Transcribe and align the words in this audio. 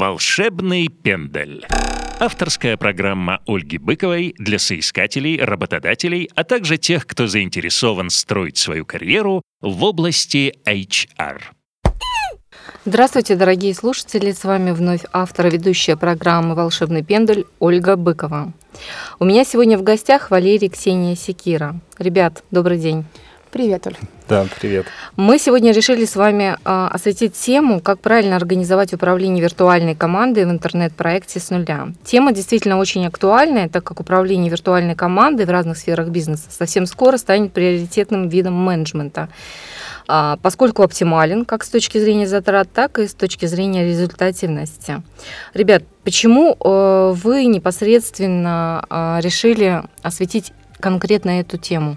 Волшебный 0.00 0.88
пендель. 0.88 1.62
Авторская 2.18 2.78
программа 2.78 3.42
Ольги 3.46 3.76
Быковой 3.76 4.34
для 4.38 4.58
соискателей, 4.58 5.38
работодателей, 5.38 6.30
а 6.34 6.42
также 6.42 6.78
тех, 6.78 7.06
кто 7.06 7.26
заинтересован 7.26 8.08
строить 8.08 8.56
свою 8.56 8.86
карьеру 8.86 9.42
в 9.60 9.84
области 9.84 10.54
HR. 10.64 11.42
Здравствуйте, 12.86 13.36
дорогие 13.36 13.74
слушатели! 13.74 14.32
С 14.32 14.42
вами 14.44 14.70
вновь 14.70 15.02
автор 15.12 15.48
и 15.48 15.50
ведущая 15.50 15.98
программы 15.98 16.54
«Волшебный 16.54 17.04
пендель» 17.04 17.44
Ольга 17.58 17.96
Быкова. 17.96 18.54
У 19.18 19.26
меня 19.26 19.44
сегодня 19.44 19.76
в 19.76 19.82
гостях 19.82 20.30
Валерий 20.30 20.70
Ксения 20.70 21.14
Секира. 21.14 21.78
Ребят, 21.98 22.42
добрый 22.50 22.78
день. 22.78 23.04
Привет, 23.52 23.84
Оль. 23.88 23.96
Да, 24.28 24.46
привет. 24.60 24.86
Мы 25.16 25.36
сегодня 25.40 25.72
решили 25.72 26.04
с 26.04 26.14
вами 26.14 26.56
э, 26.64 26.88
осветить 26.92 27.34
тему, 27.34 27.80
как 27.80 27.98
правильно 27.98 28.36
организовать 28.36 28.94
управление 28.94 29.42
виртуальной 29.42 29.96
командой 29.96 30.44
в 30.44 30.50
интернет-проекте 30.50 31.40
с 31.40 31.50
нуля. 31.50 31.88
Тема 32.04 32.32
действительно 32.32 32.78
очень 32.78 33.04
актуальная, 33.04 33.68
так 33.68 33.82
как 33.82 33.98
управление 33.98 34.52
виртуальной 34.52 34.94
командой 34.94 35.46
в 35.46 35.50
разных 35.50 35.78
сферах 35.78 36.10
бизнеса 36.10 36.44
совсем 36.48 36.86
скоро 36.86 37.16
станет 37.16 37.52
приоритетным 37.52 38.28
видом 38.28 38.54
менеджмента 38.54 39.28
поскольку 40.42 40.82
оптимален 40.82 41.44
как 41.44 41.62
с 41.62 41.68
точки 41.68 41.98
зрения 41.98 42.26
затрат, 42.26 42.68
так 42.72 42.98
и 42.98 43.06
с 43.06 43.14
точки 43.14 43.46
зрения 43.46 43.84
результативности. 43.84 45.02
Ребят, 45.54 45.84
почему 46.02 46.56
э, 46.58 47.12
вы 47.14 47.44
непосредственно 47.44 48.84
э, 48.90 49.20
решили 49.20 49.82
осветить 50.02 50.52
конкретно 50.80 51.38
эту 51.40 51.58
тему? 51.58 51.96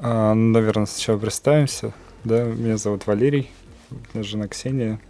А, 0.00 0.34
наверное, 0.34 0.86
сначала 0.86 1.18
представимся. 1.18 1.92
Да, 2.24 2.44
меня 2.44 2.76
зовут 2.76 3.06
Валерий, 3.06 3.50
жена 4.14 4.48
Ксения. 4.48 5.00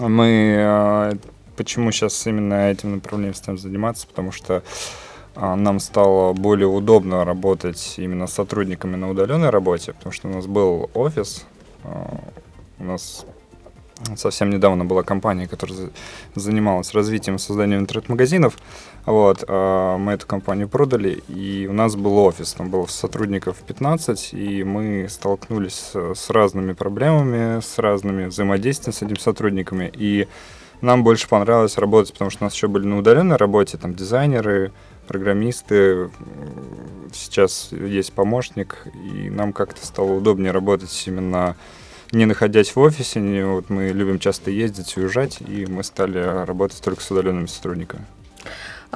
Мы 0.00 0.56
а, 0.58 1.12
почему 1.56 1.92
сейчас 1.92 2.26
именно 2.26 2.70
этим 2.70 2.96
направлением 2.96 3.34
стали 3.34 3.56
заниматься? 3.56 4.06
Потому 4.06 4.32
что 4.32 4.64
а, 5.36 5.54
нам 5.54 5.78
стало 5.78 6.32
более 6.32 6.66
удобно 6.66 7.24
работать 7.24 7.94
именно 7.96 8.26
с 8.26 8.32
сотрудниками 8.34 8.96
на 8.96 9.10
удаленной 9.10 9.50
работе, 9.50 9.92
потому 9.92 10.12
что 10.12 10.28
у 10.28 10.32
нас 10.32 10.46
был 10.46 10.90
офис, 10.94 11.44
а, 11.84 12.20
у 12.78 12.84
нас 12.84 13.26
совсем 14.16 14.50
недавно 14.50 14.84
была 14.84 15.02
компания, 15.02 15.46
которая 15.46 15.90
занималась 16.34 16.92
развитием 16.92 17.36
и 17.36 17.38
созданием 17.38 17.80
интернет-магазинов. 17.80 18.56
Вот, 19.06 19.44
а, 19.46 19.98
мы 19.98 20.12
эту 20.12 20.26
компанию 20.26 20.68
продали, 20.68 21.22
и 21.28 21.66
у 21.68 21.72
нас 21.72 21.96
был 21.96 22.16
офис, 22.18 22.54
там 22.54 22.70
было 22.70 22.86
сотрудников 22.86 23.58
15, 23.66 24.32
и 24.32 24.64
мы 24.64 25.06
столкнулись 25.08 25.92
с 25.94 26.30
разными 26.30 26.72
проблемами, 26.72 27.60
с 27.60 27.78
разными 27.78 28.26
взаимодействиями 28.26 28.94
с 28.94 29.02
этими 29.02 29.18
сотрудниками, 29.18 29.92
и 29.94 30.28
нам 30.80 31.04
больше 31.04 31.28
понравилось 31.28 31.78
работать, 31.78 32.12
потому 32.12 32.30
что 32.30 32.44
у 32.44 32.46
нас 32.46 32.54
еще 32.54 32.68
были 32.68 32.86
на 32.86 32.98
удаленной 32.98 33.36
работе, 33.36 33.78
там 33.78 33.94
дизайнеры, 33.94 34.72
программисты, 35.06 36.10
сейчас 37.12 37.70
есть 37.72 38.12
помощник, 38.12 38.86
и 38.94 39.30
нам 39.30 39.52
как-то 39.52 39.84
стало 39.84 40.12
удобнее 40.12 40.50
работать 40.50 41.04
именно 41.06 41.56
не 42.14 42.26
находясь 42.26 42.74
в 42.74 42.80
офисе, 42.80 43.20
не, 43.20 43.44
вот 43.44 43.70
мы 43.70 43.88
любим 43.88 44.18
часто 44.18 44.50
ездить 44.50 44.96
уезжать, 44.96 45.38
и 45.40 45.66
мы 45.66 45.84
стали 45.84 46.44
работать 46.44 46.80
только 46.82 47.02
с 47.02 47.10
удаленными 47.10 47.46
сотрудниками. 47.46 48.04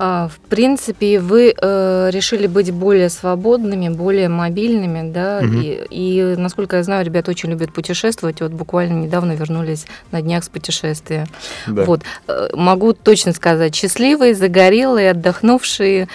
А, 0.00 0.28
в 0.28 0.38
принципе, 0.48 1.18
вы 1.18 1.52
э, 1.60 2.10
решили 2.12 2.46
быть 2.46 2.70
более 2.70 3.08
свободными, 3.08 3.88
более 3.88 4.28
мобильными, 4.28 5.10
да, 5.10 5.40
угу. 5.42 5.54
и, 5.54 5.86
и, 5.90 6.34
насколько 6.36 6.76
я 6.76 6.84
знаю, 6.84 7.04
ребята 7.04 7.32
очень 7.32 7.50
любят 7.50 7.72
путешествовать. 7.72 8.40
Вот 8.40 8.52
буквально 8.52 9.02
недавно 9.02 9.32
вернулись 9.32 9.86
на 10.12 10.22
днях 10.22 10.44
с 10.44 10.48
путешествия. 10.48 11.26
Да. 11.66 11.84
Вот, 11.84 12.02
э, 12.28 12.48
могу 12.54 12.92
точно 12.92 13.32
сказать, 13.32 13.74
счастливые, 13.74 14.36
загорелые, 14.36 15.10
отдохнувшие, 15.10 16.06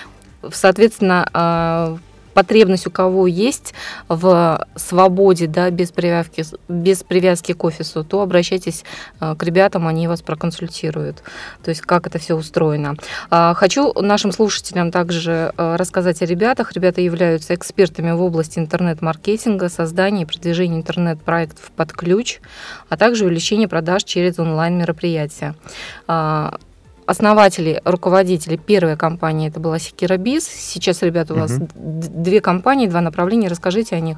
соответственно, 0.49 1.27
э, 1.33 1.97
потребность 2.33 2.87
у 2.87 2.91
кого 2.91 3.27
есть 3.27 3.73
в 4.07 4.65
свободе, 4.75 5.47
да, 5.47 5.69
без 5.69 5.91
привязки, 5.91 6.43
без 6.67 7.03
привязки 7.03 7.53
к 7.53 7.63
офису, 7.63 8.03
то 8.03 8.21
обращайтесь 8.21 8.83
э, 9.19 9.35
к 9.35 9.43
ребятам, 9.43 9.87
они 9.87 10.07
вас 10.07 10.21
проконсультируют. 10.21 11.23
То 11.63 11.69
есть 11.69 11.81
как 11.81 12.07
это 12.07 12.19
все 12.19 12.35
устроено. 12.35 12.95
А, 13.29 13.53
хочу 13.53 13.93
нашим 14.01 14.31
слушателям 14.31 14.91
также 14.91 15.53
э, 15.57 15.75
рассказать 15.75 16.21
о 16.21 16.25
ребятах. 16.25 16.73
Ребята 16.73 17.01
являются 17.01 17.55
экспертами 17.55 18.11
в 18.11 18.21
области 18.21 18.59
интернет-маркетинга, 18.59 19.69
создания 19.69 20.23
и 20.23 20.25
продвижения 20.25 20.77
интернет-проектов 20.77 21.71
под 21.75 21.93
ключ, 21.93 22.39
а 22.89 22.97
также 22.97 23.25
увеличения 23.25 23.67
продаж 23.67 24.03
через 24.03 24.39
онлайн-мероприятия. 24.39 25.55
Основатели, 27.05 27.81
руководители 27.83 28.55
первой 28.55 28.97
компании 28.97 29.49
это 29.49 29.59
была 29.59 29.79
Секира 29.79 30.17
Биз. 30.17 30.45
Сейчас, 30.45 31.01
ребята, 31.01 31.33
у 31.33 31.37
вас 31.37 31.51
угу. 31.51 31.67
две 31.75 32.39
компании, 32.39 32.87
два 32.87 33.01
направления. 33.01 33.49
Расскажите 33.49 33.95
о 33.95 33.99
них. 33.99 34.17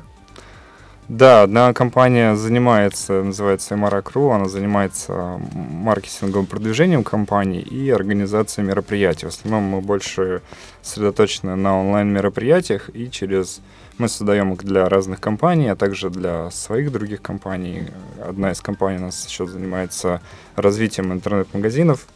Да, 1.08 1.44
одна 1.44 1.72
компания 1.74 2.36
занимается, 2.36 3.22
называется 3.22 3.76
MRA 3.76 4.36
она 4.36 4.48
занимается 4.48 5.40
маркетинговым 5.54 6.48
продвижением 6.48 7.04
компании 7.04 7.62
и 7.62 7.92
организацией 7.92 8.66
мероприятий. 8.66 9.28
В 9.28 9.30
основном 9.30 9.64
мы 9.66 9.82
больше 9.82 10.42
сосредоточены 10.82 11.56
на 11.56 11.80
онлайн-мероприятиях 11.80 12.90
и 12.94 13.12
через... 13.12 13.62
Мы 14.00 14.10
создаем 14.10 14.52
их 14.54 14.64
для 14.64 14.90
разных 14.90 15.22
компаний, 15.22 15.70
а 15.70 15.76
также 15.76 16.10
для 16.10 16.50
своих 16.50 16.92
других 16.92 17.22
компаний. 17.22 17.84
Одна 18.28 18.52
из 18.52 18.60
компаний 18.60 18.98
у 18.98 19.04
нас 19.06 19.28
еще 19.28 19.46
занимается 19.46 20.22
развитием 20.56 21.14
интернет-магазинов, 21.14 22.08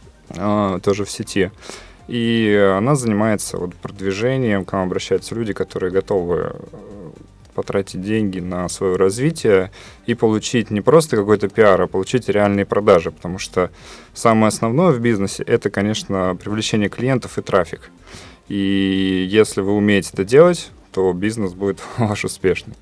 тоже 0.82 1.04
в 1.04 1.10
сети. 1.10 1.50
И 2.08 2.74
она 2.76 2.96
занимается 2.96 3.56
вот 3.56 3.74
продвижением, 3.76 4.64
к 4.64 4.72
нам 4.72 4.88
обращаются 4.88 5.34
люди, 5.36 5.52
которые 5.52 5.92
готовы 5.92 6.52
э, 6.54 7.10
потратить 7.54 8.02
деньги 8.02 8.40
на 8.40 8.68
свое 8.68 8.96
развитие 8.96 9.70
и 10.06 10.14
получить 10.14 10.70
не 10.72 10.80
просто 10.80 11.16
какой-то 11.16 11.48
пиар, 11.48 11.82
а 11.82 11.86
получить 11.86 12.28
реальные 12.28 12.66
продажи, 12.66 13.12
потому 13.12 13.38
что 13.38 13.70
самое 14.12 14.48
основное 14.48 14.90
в 14.90 15.00
бизнесе 15.00 15.44
это, 15.44 15.70
конечно, 15.70 16.36
привлечение 16.42 16.88
клиентов 16.88 17.38
и 17.38 17.42
трафик. 17.42 17.90
И 18.48 19.28
если 19.30 19.60
вы 19.60 19.72
умеете 19.72 20.10
это 20.12 20.24
делать, 20.24 20.72
то 20.90 21.12
бизнес 21.12 21.52
будет 21.52 21.80
ваш 21.98 22.24
успешный. 22.24 22.74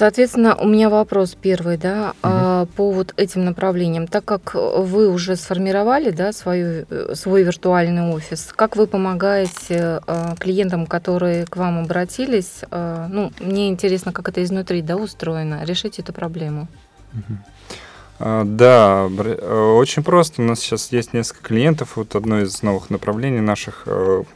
Соответственно, 0.00 0.56
у 0.56 0.66
меня 0.66 0.88
вопрос 0.88 1.36
первый, 1.38 1.76
да, 1.76 2.14
угу. 2.22 2.72
по 2.74 2.90
вот 2.90 3.12
этим 3.18 3.44
направлениям. 3.44 4.06
Так 4.06 4.24
как 4.24 4.54
вы 4.54 5.10
уже 5.10 5.36
сформировали, 5.36 6.08
да, 6.08 6.32
свою, 6.32 6.86
э, 6.88 7.12
свой 7.14 7.42
виртуальный 7.42 8.10
офис, 8.10 8.48
как 8.56 8.76
вы 8.76 8.86
помогаете 8.86 10.00
а, 10.06 10.36
клиентам, 10.38 10.86
которые 10.86 11.44
к 11.44 11.58
вам 11.58 11.80
обратились? 11.80 12.62
А, 12.70 13.08
ну, 13.10 13.30
мне 13.40 13.68
интересно, 13.68 14.10
как 14.10 14.30
это 14.30 14.42
изнутри, 14.42 14.80
да, 14.80 14.96
устроено, 14.96 15.66
решить 15.66 15.98
эту 15.98 16.14
проблему. 16.14 16.66
Угу. 17.12 18.44
Да, 18.46 19.04
очень 19.04 20.02
просто. 20.02 20.40
У 20.40 20.46
нас 20.46 20.60
сейчас 20.60 20.92
есть 20.92 21.12
несколько 21.12 21.42
клиентов. 21.48 21.96
Вот 21.96 22.14
одно 22.14 22.40
из 22.40 22.62
новых 22.62 22.88
направлений 22.88 23.40
наших. 23.40 23.86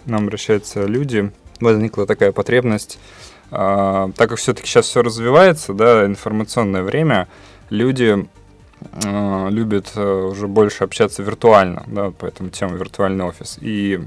Нам 0.05 0.25
обращаются 0.25 0.85
люди. 0.85 1.33
Возникла 1.59 2.07
такая 2.07 2.33
потребность 2.33 2.99
так 3.51 4.15
как 4.17 4.37
все-таки 4.37 4.67
сейчас 4.67 4.87
все 4.87 5.03
развивается, 5.03 5.75
да, 5.75 6.05
информационное 6.07 6.83
время, 6.83 7.29
люди 7.71 8.27
а, 9.05 9.49
любят 9.49 9.93
а, 9.97 10.27
уже 10.27 10.49
больше 10.49 10.85
общаться 10.85 11.23
виртуально, 11.23 11.85
да, 11.87 12.13
поэтому 12.19 12.51
тема 12.51 12.77
виртуальный 12.77 13.25
офис. 13.25 13.59
И 13.61 14.01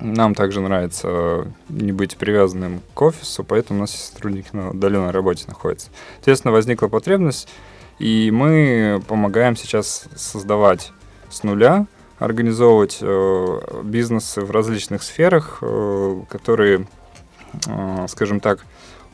нам 0.00 0.34
также 0.34 0.60
нравится 0.60 1.46
не 1.68 1.92
быть 1.92 2.16
привязанным 2.16 2.82
к 2.94 3.02
офису, 3.02 3.44
поэтому 3.44 3.80
у 3.80 3.82
нас 3.82 3.94
сотрудники 3.94 4.48
на 4.52 4.70
удаленной 4.70 5.10
работе 5.10 5.44
находятся. 5.48 5.88
Соответственно, 6.16 6.52
возникла 6.52 6.88
потребность, 6.88 7.48
и 7.98 8.30
мы 8.32 9.02
помогаем 9.08 9.56
сейчас 9.56 10.04
создавать 10.14 10.92
с 11.30 11.42
нуля, 11.42 11.86
организовывать 12.18 12.98
э, 13.00 13.60
бизнесы 13.84 14.42
в 14.42 14.50
различных 14.50 15.02
сферах, 15.02 15.58
э, 15.62 16.22
которые, 16.28 16.86
э, 17.66 18.06
скажем 18.08 18.40
так, 18.40 18.64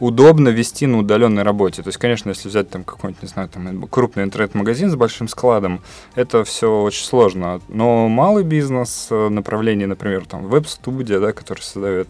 удобно 0.05 0.51
вести 0.51 0.87
на 0.87 0.99
удаленной 0.99 1.43
работе. 1.43 1.83
То 1.83 1.89
есть, 1.89 1.99
конечно, 1.99 2.29
если 2.29 2.49
взять 2.49 2.69
там 2.69 2.85
какой-нибудь, 2.85 3.23
не 3.23 3.29
знаю, 3.29 3.49
там 3.49 3.87
крупный 3.89 4.25
интернет-магазин 4.25 4.91
с 4.91 4.97
большим 4.97 5.29
складом, 5.29 5.81
это 6.15 6.45
все 6.45 6.83
очень 6.83 7.07
сложно. 7.07 7.63
Но 7.69 8.09
малый 8.09 8.45
бизнес, 8.45 9.09
э, 9.11 9.29
направление, 9.31 9.87
например, 9.87 10.27
там 10.27 10.47
веб-студия, 10.47 11.21
да, 11.21 11.33
который 11.33 11.61
создает 11.61 12.09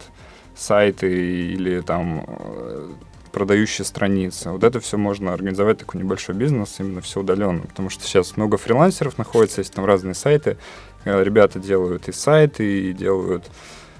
сайты 0.55 1.09
или 1.53 1.79
там 1.79 2.25
э, 2.27 2.89
продающие 3.31 3.85
страницы. 3.85 4.49
Вот 4.49 4.65
это 4.65 4.81
все 4.81 4.97
можно 4.97 5.31
организовать 5.31 5.77
такой 5.77 6.01
небольшой 6.01 6.35
бизнес, 6.35 6.75
именно 6.79 6.99
все 6.99 7.21
удаленно, 7.21 7.61
потому 7.61 7.89
что 7.89 8.03
сейчас 8.03 8.35
много 8.35 8.57
фрилансеров 8.57 9.17
находится, 9.17 9.61
есть 9.61 9.73
там 9.73 9.85
разные 9.85 10.15
сайты, 10.15 10.57
э, 11.05 11.23
ребята 11.23 11.59
делают 11.59 12.09
и 12.09 12.11
сайты, 12.11 12.89
и 12.89 12.93
делают 12.93 13.45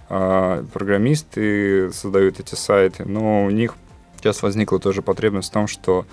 программисты 0.07 1.91
создают 1.91 2.39
эти 2.39 2.53
сайты, 2.53 3.05
но 3.05 3.43
у 3.43 3.49
них 3.49 3.73
сейчас 4.25 4.41
возникла 4.41 4.79
тоже 4.79 5.03
потребность 5.03 5.49
в 5.49 5.53
том, 5.53 5.67
что 5.67 6.07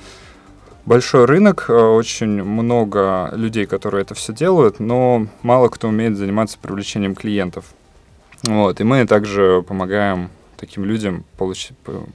большой 0.85 1.25
рынок, 1.25 1.65
э, 1.69 1.73
очень 1.73 2.43
много 2.43 3.31
людей, 3.33 3.65
которые 3.65 4.03
это 4.03 4.15
все 4.15 4.35
делают, 4.35 4.81
но 4.81 5.27
мало 5.43 5.69
кто 5.69 5.89
умеет 5.89 6.19
заниматься 6.19 6.59
привлечением 6.61 7.15
клиентов. 7.15 7.65
Вот, 8.43 8.81
и 8.81 8.85
мы 8.85 9.07
также 9.07 9.65
помогаем 9.67 10.29
таким 10.59 10.85
людям 10.85 11.25
получ, 11.39 11.71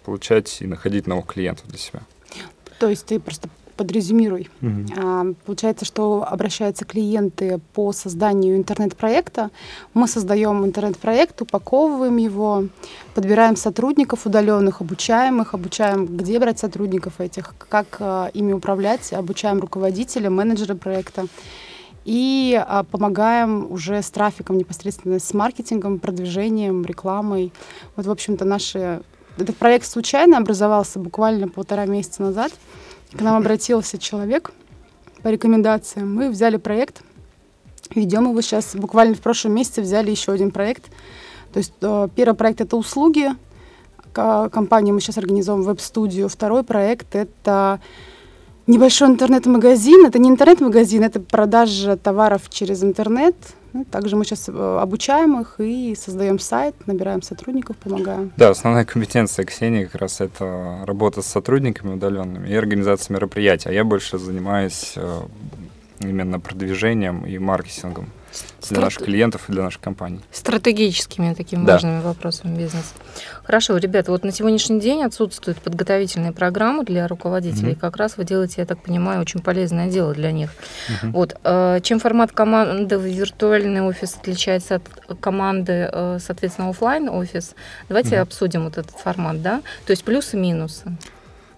получать 0.05 0.61
и 0.61 0.67
находить 0.67 1.07
новых 1.07 1.25
клиентов 1.25 1.67
для 1.67 1.79
себя. 1.79 2.01
То 2.79 2.89
есть 2.89 3.07
ты 3.07 3.19
просто 3.19 3.49
подрезюмируй. 3.77 4.49
Угу. 4.61 4.85
А, 4.97 5.25
получается, 5.45 5.85
что 5.85 6.25
обращаются 6.27 6.83
клиенты 6.85 7.59
по 7.73 7.93
созданию 7.93 8.57
интернет-проекта. 8.57 9.51
Мы 9.93 10.07
создаем 10.07 10.65
интернет-проект, 10.65 11.41
упаковываем 11.41 12.17
его, 12.17 12.65
подбираем 13.15 13.55
сотрудников 13.55 14.25
удаленных, 14.25 14.81
обучаем 14.81 15.41
их, 15.41 15.53
обучаем, 15.53 16.05
где 16.05 16.39
брать 16.39 16.59
сотрудников 16.59 17.21
этих, 17.21 17.55
как 17.69 17.97
а, 17.99 18.29
ими 18.33 18.53
управлять, 18.53 19.13
обучаем 19.13 19.59
руководителя, 19.59 20.29
менеджера 20.29 20.75
проекта 20.75 21.27
и 22.07 22.57
а, 22.65 22.83
помогаем 22.83 23.69
уже 23.69 24.01
с 24.01 24.09
трафиком 24.09 24.57
непосредственно, 24.57 25.19
с 25.19 25.33
маркетингом, 25.33 25.99
продвижением, 25.99 26.85
рекламой. 26.85 27.51
Вот, 27.97 28.05
в 28.05 28.11
общем-то, 28.11 28.45
наши... 28.45 29.01
Этот 29.37 29.57
проект 29.57 29.85
случайно 29.85 30.37
образовался 30.37 30.99
буквально 30.99 31.49
полтора 31.49 31.85
месяца 31.85 32.21
назад. 32.21 32.53
К 33.13 33.21
нам 33.21 33.37
обратился 33.37 33.97
человек 33.97 34.51
по 35.23 35.29
рекомендациям. 35.29 36.13
Мы 36.13 36.29
взяли 36.29 36.57
проект, 36.57 37.01
ведем 37.95 38.29
его 38.29 38.41
сейчас. 38.41 38.75
Буквально 38.75 39.15
в 39.15 39.21
прошлом 39.21 39.53
месяце 39.53 39.81
взяли 39.81 40.11
еще 40.11 40.31
один 40.31 40.51
проект. 40.51 40.85
То 41.53 41.59
есть 41.59 41.73
э, 41.81 42.09
первый 42.15 42.35
проект— 42.35 42.61
это 42.61 42.75
услуги. 42.75 43.29
Компанию 44.13 44.95
мы 44.95 45.01
сейчас 45.01 45.19
организуем 45.19 45.61
веб-студию. 45.61 46.27
Второй 46.27 46.63
проект— 46.63 47.07
это 47.15 47.79
небольшой 48.67 49.07
интернет-магазин. 49.09 50.05
Это 50.05 50.19
не 50.19 50.29
интернет-магазин, 50.29 51.03
это 51.03 51.19
продажа 51.19 51.97
товаров 51.97 52.43
через 52.49 52.83
интернет. 52.83 53.35
Ну, 53.73 53.85
также 53.85 54.15
мы 54.15 54.25
сейчас 54.25 54.49
э, 54.49 54.79
обучаем 54.81 55.41
их 55.41 55.55
и 55.59 55.95
создаем 55.95 56.39
сайт, 56.39 56.75
набираем 56.87 57.21
сотрудников, 57.21 57.77
помогаем. 57.77 58.31
Да, 58.37 58.49
основная 58.49 58.85
компетенция 58.85 59.45
Ксении 59.45 59.85
как 59.85 59.95
раз 60.01 60.21
это 60.21 60.83
работа 60.85 61.21
с 61.21 61.27
сотрудниками 61.27 61.93
удаленными 61.93 62.47
и 62.47 62.55
организация 62.55 63.13
мероприятий. 63.13 63.69
А 63.69 63.71
я 63.71 63.83
больше 63.83 64.17
занимаюсь 64.17 64.93
э, 64.95 65.19
именно 65.99 66.39
продвижением 66.39 67.25
и 67.25 67.37
маркетингом 67.37 68.07
для 68.69 68.81
наших 68.81 69.03
клиентов 69.03 69.43
и 69.47 69.51
для 69.51 69.63
наших 69.63 69.81
компаний. 69.81 70.19
Стратегическими 70.31 71.33
такими 71.33 71.65
да. 71.65 71.73
важными 71.73 72.01
вопросами 72.01 72.57
бизнеса. 72.57 72.93
Хорошо, 73.43 73.77
ребята, 73.77 74.11
вот 74.11 74.23
на 74.23 74.31
сегодняшний 74.31 74.79
день 74.79 75.03
отсутствуют 75.03 75.59
подготовительные 75.59 76.31
программы 76.31 76.83
для 76.83 77.07
руководителей. 77.07 77.73
Mm-hmm. 77.73 77.79
Как 77.79 77.97
раз 77.97 78.17
вы 78.17 78.23
делаете, 78.23 78.55
я 78.57 78.65
так 78.65 78.81
понимаю, 78.81 79.21
очень 79.21 79.41
полезное 79.41 79.89
дело 79.89 80.13
для 80.13 80.31
них. 80.31 80.51
Mm-hmm. 80.51 81.11
Вот, 81.11 81.35
э, 81.43 81.79
чем 81.81 81.99
формат 81.99 82.31
команды 82.31 82.97
в 82.97 83.05
виртуальный 83.05 83.81
офис 83.81 84.15
отличается 84.15 84.75
от 84.75 85.19
команды, 85.19 85.89
э, 85.91 86.17
соответственно, 86.19 86.69
офлайн 86.69 87.09
офис? 87.09 87.55
Давайте 87.87 88.15
mm-hmm. 88.15 88.21
обсудим 88.21 88.63
вот 88.65 88.77
этот 88.77 88.97
формат, 88.97 89.41
да? 89.41 89.61
То 89.85 89.91
есть 89.91 90.03
плюсы 90.03 90.35
и 90.35 90.39
минусы. 90.39 90.97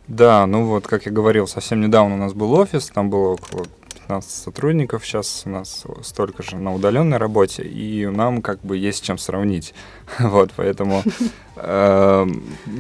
Да, 0.08 0.48
ну 0.48 0.66
вот, 0.66 0.88
как 0.88 1.06
я 1.06 1.12
говорил, 1.12 1.48
совсем 1.48 1.82
недавно 1.82 2.16
у 2.16 2.18
нас 2.18 2.34
был 2.34 2.52
офис, 2.54 2.88
там 2.88 3.12
было 3.12 3.34
около 3.34 3.66
15 4.10 4.44
сотрудников, 4.44 5.06
сейчас 5.06 5.44
у 5.46 5.50
нас 5.50 5.86
столько 6.02 6.42
же 6.42 6.56
на 6.56 6.74
удаленной 6.74 7.18
работе, 7.18 7.62
и 7.62 8.08
нам 8.08 8.42
как 8.42 8.60
бы 8.62 8.76
есть 8.76 9.04
чем 9.04 9.20
сравнить. 9.20 9.76
вот, 10.20 10.50
поэтому 10.56 11.04
э, 11.56 12.28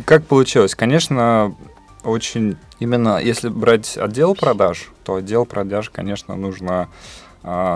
как 0.06 0.26
получилось? 0.26 0.74
Конечно, 0.74 1.56
очень 2.04 2.58
именно 2.80 3.20
если 3.20 3.50
брать 3.50 3.96
отдел 3.96 4.34
продаж, 4.34 4.90
то 5.04 5.16
отдел 5.16 5.46
продаж, 5.46 5.92
конечно, 5.92 6.36
нужно 6.36 6.90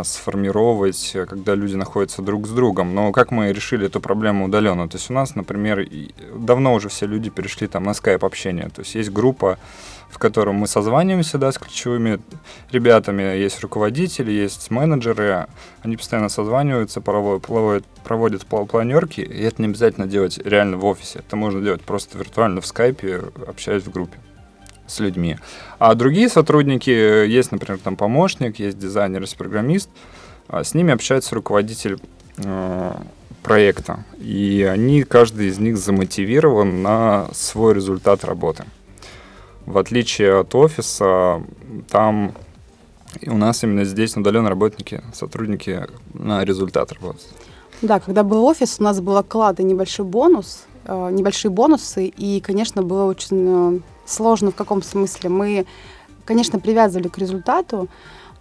сформировать, 0.03 1.15
когда 1.27 1.55
люди 1.55 1.75
находятся 1.75 2.21
друг 2.21 2.47
с 2.47 2.51
другом. 2.51 2.93
Но 2.93 3.11
как 3.11 3.31
мы 3.31 3.53
решили 3.53 3.87
эту 3.87 4.01
проблему 4.01 4.45
удаленно? 4.45 4.89
То 4.89 4.97
есть 4.97 5.09
у 5.09 5.13
нас, 5.13 5.35
например, 5.35 5.87
давно 6.35 6.73
уже 6.73 6.89
все 6.89 7.05
люди 7.05 7.29
перешли 7.29 7.67
там 7.67 7.83
на 7.83 7.93
скайп 7.93 8.25
общение. 8.25 8.69
То 8.69 8.81
есть 8.81 8.95
есть 8.95 9.11
группа 9.11 9.57
в 10.13 10.19
котором 10.19 10.55
мы 10.55 10.67
созваниваемся 10.67 11.39
да, 11.39 11.51
с 11.51 11.57
ключевыми 11.57 12.19
ребятами. 12.71 13.23
Есть 13.23 13.61
руководители, 13.61 14.31
есть 14.31 14.69
менеджеры. 14.69 15.47
Они 15.81 15.97
постоянно 15.97 16.29
созваниваются, 16.29 17.01
проводят, 17.01 17.85
проводят 18.03 18.45
планерки. 18.45 19.21
И 19.21 19.41
это 19.41 19.61
не 19.61 19.69
обязательно 19.69 20.05
делать 20.05 20.37
реально 20.45 20.77
в 20.77 20.85
офисе. 20.85 21.19
Это 21.19 21.35
можно 21.35 21.61
делать 21.61 21.81
просто 21.81 22.17
виртуально 22.17 22.61
в 22.61 22.67
скайпе, 22.67 23.23
общаясь 23.47 23.83
в 23.83 23.91
группе 23.91 24.19
с 24.87 24.99
людьми. 24.99 25.37
А 25.79 25.95
другие 25.95 26.29
сотрудники, 26.29 26.89
есть, 26.89 27.51
например, 27.51 27.79
там 27.79 27.95
помощник, 27.95 28.59
есть 28.59 28.77
дизайнер, 28.77 29.21
есть 29.21 29.37
программист, 29.37 29.89
а 30.47 30.63
с 30.63 30.73
ними 30.73 30.93
общается 30.93 31.35
руководитель 31.35 31.99
э, 32.37 32.93
проекта. 33.41 34.05
И 34.19 34.67
они, 34.69 35.03
каждый 35.03 35.47
из 35.47 35.59
них 35.59 35.77
замотивирован 35.77 36.81
на 36.81 37.27
свой 37.33 37.73
результат 37.73 38.23
работы. 38.23 38.65
В 39.65 39.77
отличие 39.77 40.39
от 40.39 40.53
офиса, 40.55 41.41
там 41.89 42.33
у 43.25 43.37
нас 43.37 43.63
именно 43.63 43.85
здесь 43.85 44.15
удаленные 44.17 44.49
работники, 44.49 45.01
сотрудники 45.13 45.85
на 46.13 46.43
результат 46.43 46.91
работают. 46.91 47.31
Да, 47.81 47.99
когда 47.99 48.23
был 48.23 48.45
офис, 48.45 48.77
у 48.79 48.83
нас 48.83 49.01
был 49.01 49.17
оклад 49.17 49.59
и 49.59 49.63
небольшой 49.63 50.05
бонус, 50.05 50.63
э, 50.85 51.09
небольшие 51.11 51.51
бонусы, 51.51 52.07
и, 52.07 52.39
конечно, 52.39 52.81
было 52.81 53.05
очень 53.05 53.77
э, 53.77 53.79
сложно 54.05 54.51
в 54.51 54.55
каком 54.55 54.81
смысле. 54.81 55.29
Мы, 55.29 55.65
конечно, 56.25 56.59
привязывали 56.59 57.07
к 57.07 57.17
результату, 57.17 57.87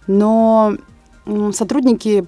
но 0.07 0.75
сотрудники, 1.51 2.25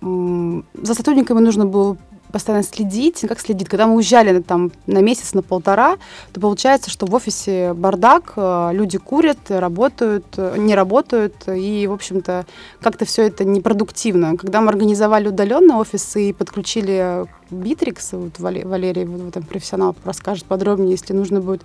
за 0.00 0.94
сотрудниками 0.94 1.40
нужно 1.40 1.66
было 1.66 1.96
постоянно 2.30 2.64
следить. 2.64 3.24
Как 3.28 3.40
следить? 3.40 3.68
Когда 3.68 3.86
мы 3.86 3.96
уезжали 3.96 4.40
там, 4.40 4.72
на 4.86 4.98
месяц, 4.98 5.34
на 5.34 5.42
полтора, 5.42 5.96
то 6.32 6.40
получается, 6.40 6.90
что 6.90 7.06
в 7.06 7.14
офисе 7.14 7.72
бардак, 7.74 8.32
э, 8.36 8.70
люди 8.72 8.98
курят, 8.98 9.38
работают, 9.48 10.26
э, 10.36 10.56
не 10.58 10.74
работают, 10.74 11.34
и, 11.46 11.86
в 11.86 11.92
общем-то, 11.92 12.46
как-то 12.80 13.04
все 13.04 13.26
это 13.26 13.44
непродуктивно. 13.44 14.36
Когда 14.36 14.60
мы 14.60 14.68
организовали 14.68 15.28
удаленный 15.28 15.74
офис 15.74 16.16
и 16.16 16.32
подключили 16.32 17.26
Битрикс, 17.50 18.12
вот 18.12 18.38
Валерий 18.38 19.04
вот 19.04 19.28
этом 19.28 19.42
профессионал 19.42 19.96
расскажет 20.04 20.44
подробнее, 20.44 20.92
если 20.92 21.12
нужно 21.12 21.40
будет, 21.40 21.62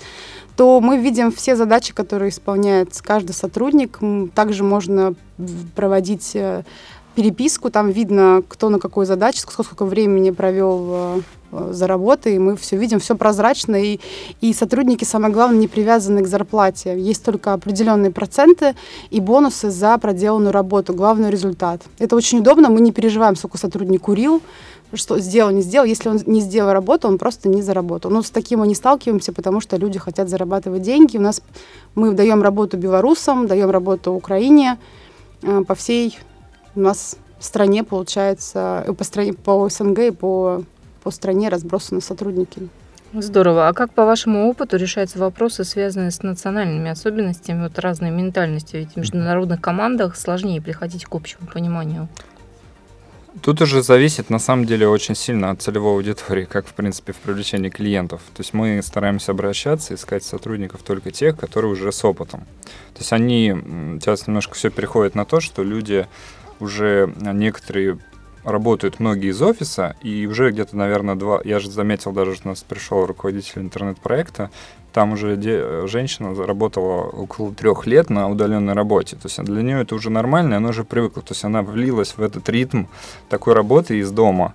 то 0.55 0.79
мы 0.81 0.97
видим 0.97 1.31
все 1.31 1.55
задачи, 1.55 1.93
которые 1.93 2.29
исполняет 2.29 2.89
каждый 3.01 3.33
сотрудник. 3.33 3.99
Также 4.33 4.63
можно 4.63 5.13
проводить 5.75 6.31
э, 6.35 6.63
переписку, 7.15 7.69
там 7.69 7.89
видно, 7.89 8.43
кто 8.47 8.69
на 8.69 8.79
какой 8.79 9.05
задаче, 9.05 9.39
сколько 9.39 9.85
времени 9.85 10.31
провел 10.31 10.85
э, 10.89 11.21
э, 11.51 11.69
за 11.71 11.87
работой, 11.87 12.37
мы 12.37 12.55
все 12.55 12.77
видим, 12.77 12.99
все 12.99 13.15
прозрачно, 13.15 13.75
и, 13.75 13.99
и 14.41 14.53
сотрудники, 14.53 15.05
самое 15.05 15.33
главное, 15.33 15.59
не 15.59 15.67
привязаны 15.67 16.21
к 16.23 16.27
зарплате. 16.27 16.99
Есть 16.99 17.23
только 17.23 17.53
определенные 17.53 18.11
проценты 18.11 18.75
и 19.09 19.19
бонусы 19.21 19.71
за 19.71 19.97
проделанную 19.97 20.51
работу, 20.51 20.93
главный 20.93 21.31
результат. 21.31 21.81
Это 21.99 22.15
очень 22.15 22.39
удобно, 22.39 22.69
мы 22.69 22.81
не 22.81 22.91
переживаем, 22.91 23.35
сколько 23.35 23.57
сотрудник 23.57 24.01
курил, 24.01 24.41
что 24.93 25.19
сделал, 25.19 25.51
не 25.51 25.61
сделал. 25.61 25.85
Если 25.85 26.09
он 26.09 26.19
не 26.25 26.41
сделал 26.41 26.71
работу, 26.71 27.07
он 27.07 27.17
просто 27.17 27.49
не 27.49 27.61
заработал. 27.61 28.11
Но 28.11 28.21
с 28.21 28.29
таким 28.29 28.59
мы 28.59 28.67
не 28.67 28.75
сталкиваемся, 28.75 29.33
потому 29.33 29.61
что 29.61 29.77
люди 29.77 29.99
хотят 29.99 30.29
зарабатывать 30.29 30.81
деньги. 30.81 31.17
У 31.17 31.21
нас 31.21 31.41
мы 31.95 32.11
даем 32.11 32.43
работу 32.43 32.77
белорусам, 32.77 33.47
даем 33.47 33.71
работу 33.71 34.11
Украине 34.11 34.77
э, 35.41 35.63
по 35.67 35.75
всей 35.75 36.17
у 36.75 36.79
нас 36.79 37.17
в 37.39 37.43
стране, 37.43 37.83
получается, 37.83 38.83
э, 38.87 38.93
по, 38.93 39.03
стране, 39.03 39.33
по 39.33 39.67
СНГ 39.69 39.99
и 39.99 40.11
по, 40.11 40.63
по 41.03 41.11
стране 41.11 41.49
разбросаны 41.49 42.01
сотрудники. 42.01 42.69
Здорово. 43.13 43.69
А 43.69 43.73
как 43.73 43.93
по 43.93 44.05
вашему 44.05 44.49
опыту 44.49 44.75
решаются 44.77 45.19
вопросы, 45.19 45.63
связанные 45.63 46.11
с 46.11 46.21
национальными 46.21 46.89
особенностями, 46.89 47.63
вот 47.63 47.79
разной 47.79 48.11
ментальностью? 48.11 48.81
Ведь 48.81 48.93
в 48.93 48.97
международных 48.97 49.61
командах 49.61 50.17
сложнее 50.17 50.61
приходить 50.61 51.05
к 51.05 51.15
общему 51.15 51.47
пониманию. 51.47 52.09
Тут 53.41 53.61
уже 53.61 53.83
зависит, 53.83 54.29
на 54.29 54.39
самом 54.39 54.65
деле, 54.65 54.87
очень 54.87 55.13
сильно 55.13 55.51
от 55.51 55.61
целевой 55.61 55.93
аудитории, 55.93 56.45
как, 56.45 56.67
в 56.67 56.73
принципе, 56.73 57.11
в 57.11 57.17
привлечении 57.17 57.69
клиентов. 57.69 58.21
То 58.33 58.41
есть 58.41 58.53
мы 58.53 58.81
стараемся 58.81 59.31
обращаться, 59.31 59.93
искать 59.93 60.23
сотрудников 60.23 60.83
только 60.83 61.11
тех, 61.11 61.37
которые 61.37 61.71
уже 61.71 61.91
с 61.91 62.03
опытом. 62.05 62.41
То 62.93 62.99
есть 62.99 63.11
они, 63.11 63.53
сейчас 63.99 64.27
немножко 64.27 64.55
все 64.55 64.69
переходит 64.69 65.15
на 65.15 65.25
то, 65.25 65.41
что 65.41 65.63
люди 65.63 66.07
уже 66.59 67.13
некоторые 67.19 67.99
работают 68.43 68.99
многие 68.99 69.31
из 69.31 69.41
офиса, 69.41 69.95
и 70.01 70.27
уже 70.27 70.51
где-то, 70.51 70.77
наверное, 70.77 71.15
два... 71.15 71.41
Я 71.43 71.59
же 71.59 71.69
заметил 71.71 72.11
даже, 72.11 72.35
что 72.35 72.47
у 72.47 72.49
нас 72.49 72.63
пришел 72.63 73.05
руководитель 73.05 73.61
интернет-проекта, 73.61 74.51
там 74.93 75.13
уже 75.13 75.35
де... 75.35 75.87
женщина 75.87 76.35
заработала 76.35 77.01
около 77.01 77.53
трех 77.53 77.85
лет 77.85 78.09
на 78.09 78.29
удаленной 78.29 78.73
работе. 78.73 79.17
То 79.17 79.25
есть 79.25 79.43
для 79.43 79.61
нее 79.61 79.81
это 79.81 79.95
уже 79.95 80.09
нормально, 80.09 80.57
она 80.57 80.69
уже 80.69 80.85
привыкла. 80.85 81.21
То 81.21 81.33
есть 81.33 81.43
она 81.43 81.63
влилась 81.63 82.15
в 82.15 82.21
этот 82.21 82.47
ритм 82.47 82.85
такой 83.27 83.55
работы 83.55 83.97
из 83.97 84.11
дома. 84.11 84.53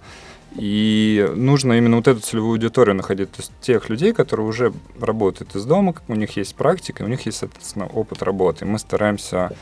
И 0.56 1.30
нужно 1.36 1.74
именно 1.74 1.96
вот 1.96 2.08
эту 2.08 2.20
целевую 2.20 2.52
аудиторию 2.52 2.96
находить, 2.96 3.30
то 3.30 3.40
есть 3.40 3.52
тех 3.60 3.88
людей, 3.88 4.12
которые 4.12 4.46
уже 4.46 4.72
работают 4.98 5.54
из 5.54 5.64
дома, 5.64 5.94
у 6.08 6.14
них 6.14 6.36
есть 6.36 6.56
практика, 6.56 7.02
у 7.02 7.06
них 7.06 7.26
есть, 7.26 7.38
соответственно, 7.38 7.86
опыт 7.86 8.22
работы. 8.22 8.64
Мы 8.64 8.78
стараемся 8.78 9.52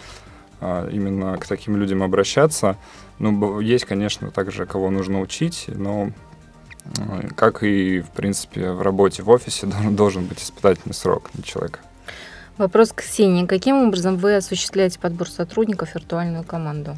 именно 0.61 1.37
к 1.37 1.47
таким 1.47 1.77
людям 1.77 2.03
обращаться. 2.03 2.77
Ну, 3.19 3.61
есть, 3.61 3.85
конечно, 3.85 4.31
также, 4.31 4.67
кого 4.67 4.91
нужно 4.91 5.21
учить, 5.21 5.67
но 5.69 6.11
а, 6.99 7.29
как 7.35 7.63
и, 7.63 8.01
в 8.01 8.11
принципе, 8.11 8.71
в 8.71 8.83
работе 8.83 9.23
в 9.23 9.31
офисе 9.31 9.67
должен 9.91 10.27
быть 10.27 10.43
испытательный 10.43 10.95
срок 10.95 11.31
для 11.35 11.43
человека. 11.43 11.81
Вопрос 12.57 12.93
к 12.93 12.97
Ксении. 13.03 13.47
Каким 13.47 13.87
образом 13.87 14.17
вы 14.17 14.35
осуществляете 14.35 14.99
подбор 14.99 15.29
сотрудников 15.29 15.91
в 15.91 15.95
виртуальную 15.95 16.43
команду? 16.43 16.97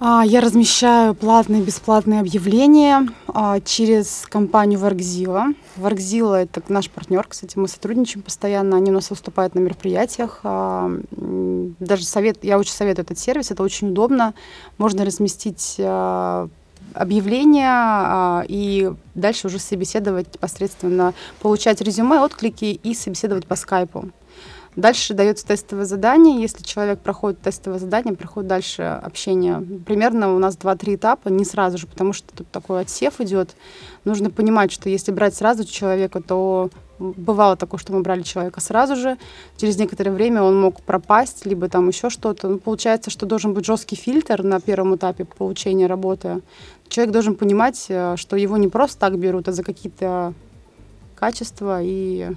А, 0.00 0.22
я 0.24 0.40
размещаю 0.40 1.12
платные 1.14 1.60
и 1.60 1.64
бесплатные 1.64 2.20
объявления 2.20 3.08
а, 3.26 3.58
через 3.60 4.26
компанию 4.28 4.78
Workzilla. 4.78 5.56
Workzilla— 5.76 6.36
это 6.44 6.62
наш 6.68 6.88
партнер, 6.88 7.26
кстати, 7.26 7.58
мы 7.58 7.66
сотрудничаем 7.66 8.22
постоянно, 8.22 8.76
они 8.76 8.92
у 8.92 8.94
нас 8.94 9.10
выступают 9.10 9.56
на 9.56 9.58
мероприятиях. 9.58 10.38
А, 10.44 10.88
даже 11.10 12.04
совет, 12.04 12.44
я 12.44 12.60
очень 12.60 12.72
советую 12.72 13.06
этот 13.06 13.18
сервис, 13.18 13.50
это 13.50 13.64
очень 13.64 13.88
удобно. 13.88 14.34
Можно 14.78 15.04
разместить 15.04 15.80
объявления 16.94 18.44
и 18.48 18.90
дальше 19.14 19.48
уже 19.48 19.58
собеседовать 19.58 20.32
непосредственно, 20.34 21.12
получать 21.40 21.82
резюме, 21.82 22.20
отклики 22.20 22.80
и 22.82 22.94
собеседовать 22.94 23.46
по 23.46 23.56
скайпу. 23.56 24.10
Дальше 24.76 25.14
дается 25.14 25.46
тестовое 25.46 25.84
задание. 25.84 26.40
Если 26.40 26.62
человек 26.62 27.00
проходит 27.00 27.40
тестовое 27.40 27.78
задание, 27.78 28.14
проходит 28.14 28.48
дальше 28.48 28.82
общение. 28.82 29.60
Примерно 29.84 30.34
у 30.34 30.38
нас 30.38 30.56
2-3 30.56 30.96
этапа, 30.96 31.28
не 31.28 31.44
сразу 31.44 31.78
же, 31.78 31.86
потому 31.86 32.12
что 32.12 32.32
тут 32.34 32.50
такой 32.50 32.82
отсев 32.82 33.20
идет. 33.20 33.56
Нужно 34.04 34.30
понимать, 34.30 34.70
что 34.70 34.88
если 34.88 35.10
брать 35.10 35.34
сразу 35.34 35.64
человека, 35.64 36.20
то 36.20 36.70
бывало 36.98 37.56
такое, 37.56 37.78
что 37.78 37.92
мы 37.92 38.02
брали 38.02 38.22
человека 38.22 38.60
сразу 38.60 38.96
же, 38.96 39.16
через 39.56 39.78
некоторое 39.78 40.10
время 40.10 40.42
он 40.42 40.60
мог 40.60 40.80
пропасть, 40.82 41.46
либо 41.46 41.68
там 41.68 41.88
еще 41.88 42.10
что-то. 42.10 42.48
Ну, 42.48 42.58
получается, 42.58 43.10
что 43.10 43.26
должен 43.26 43.54
быть 43.54 43.64
жесткий 43.64 43.96
фильтр 43.96 44.42
на 44.42 44.60
первом 44.60 44.96
этапе 44.96 45.24
получения 45.24 45.86
работы. 45.86 46.40
Человек 46.88 47.12
должен 47.12 47.34
понимать, 47.34 47.86
э, 47.88 48.16
что 48.16 48.36
его 48.36 48.56
не 48.56 48.68
просто 48.68 48.98
так 48.98 49.18
берут, 49.18 49.48
а 49.48 49.52
за 49.52 49.62
какие-то 49.62 50.34
качества 51.14 51.80
и 51.82 52.32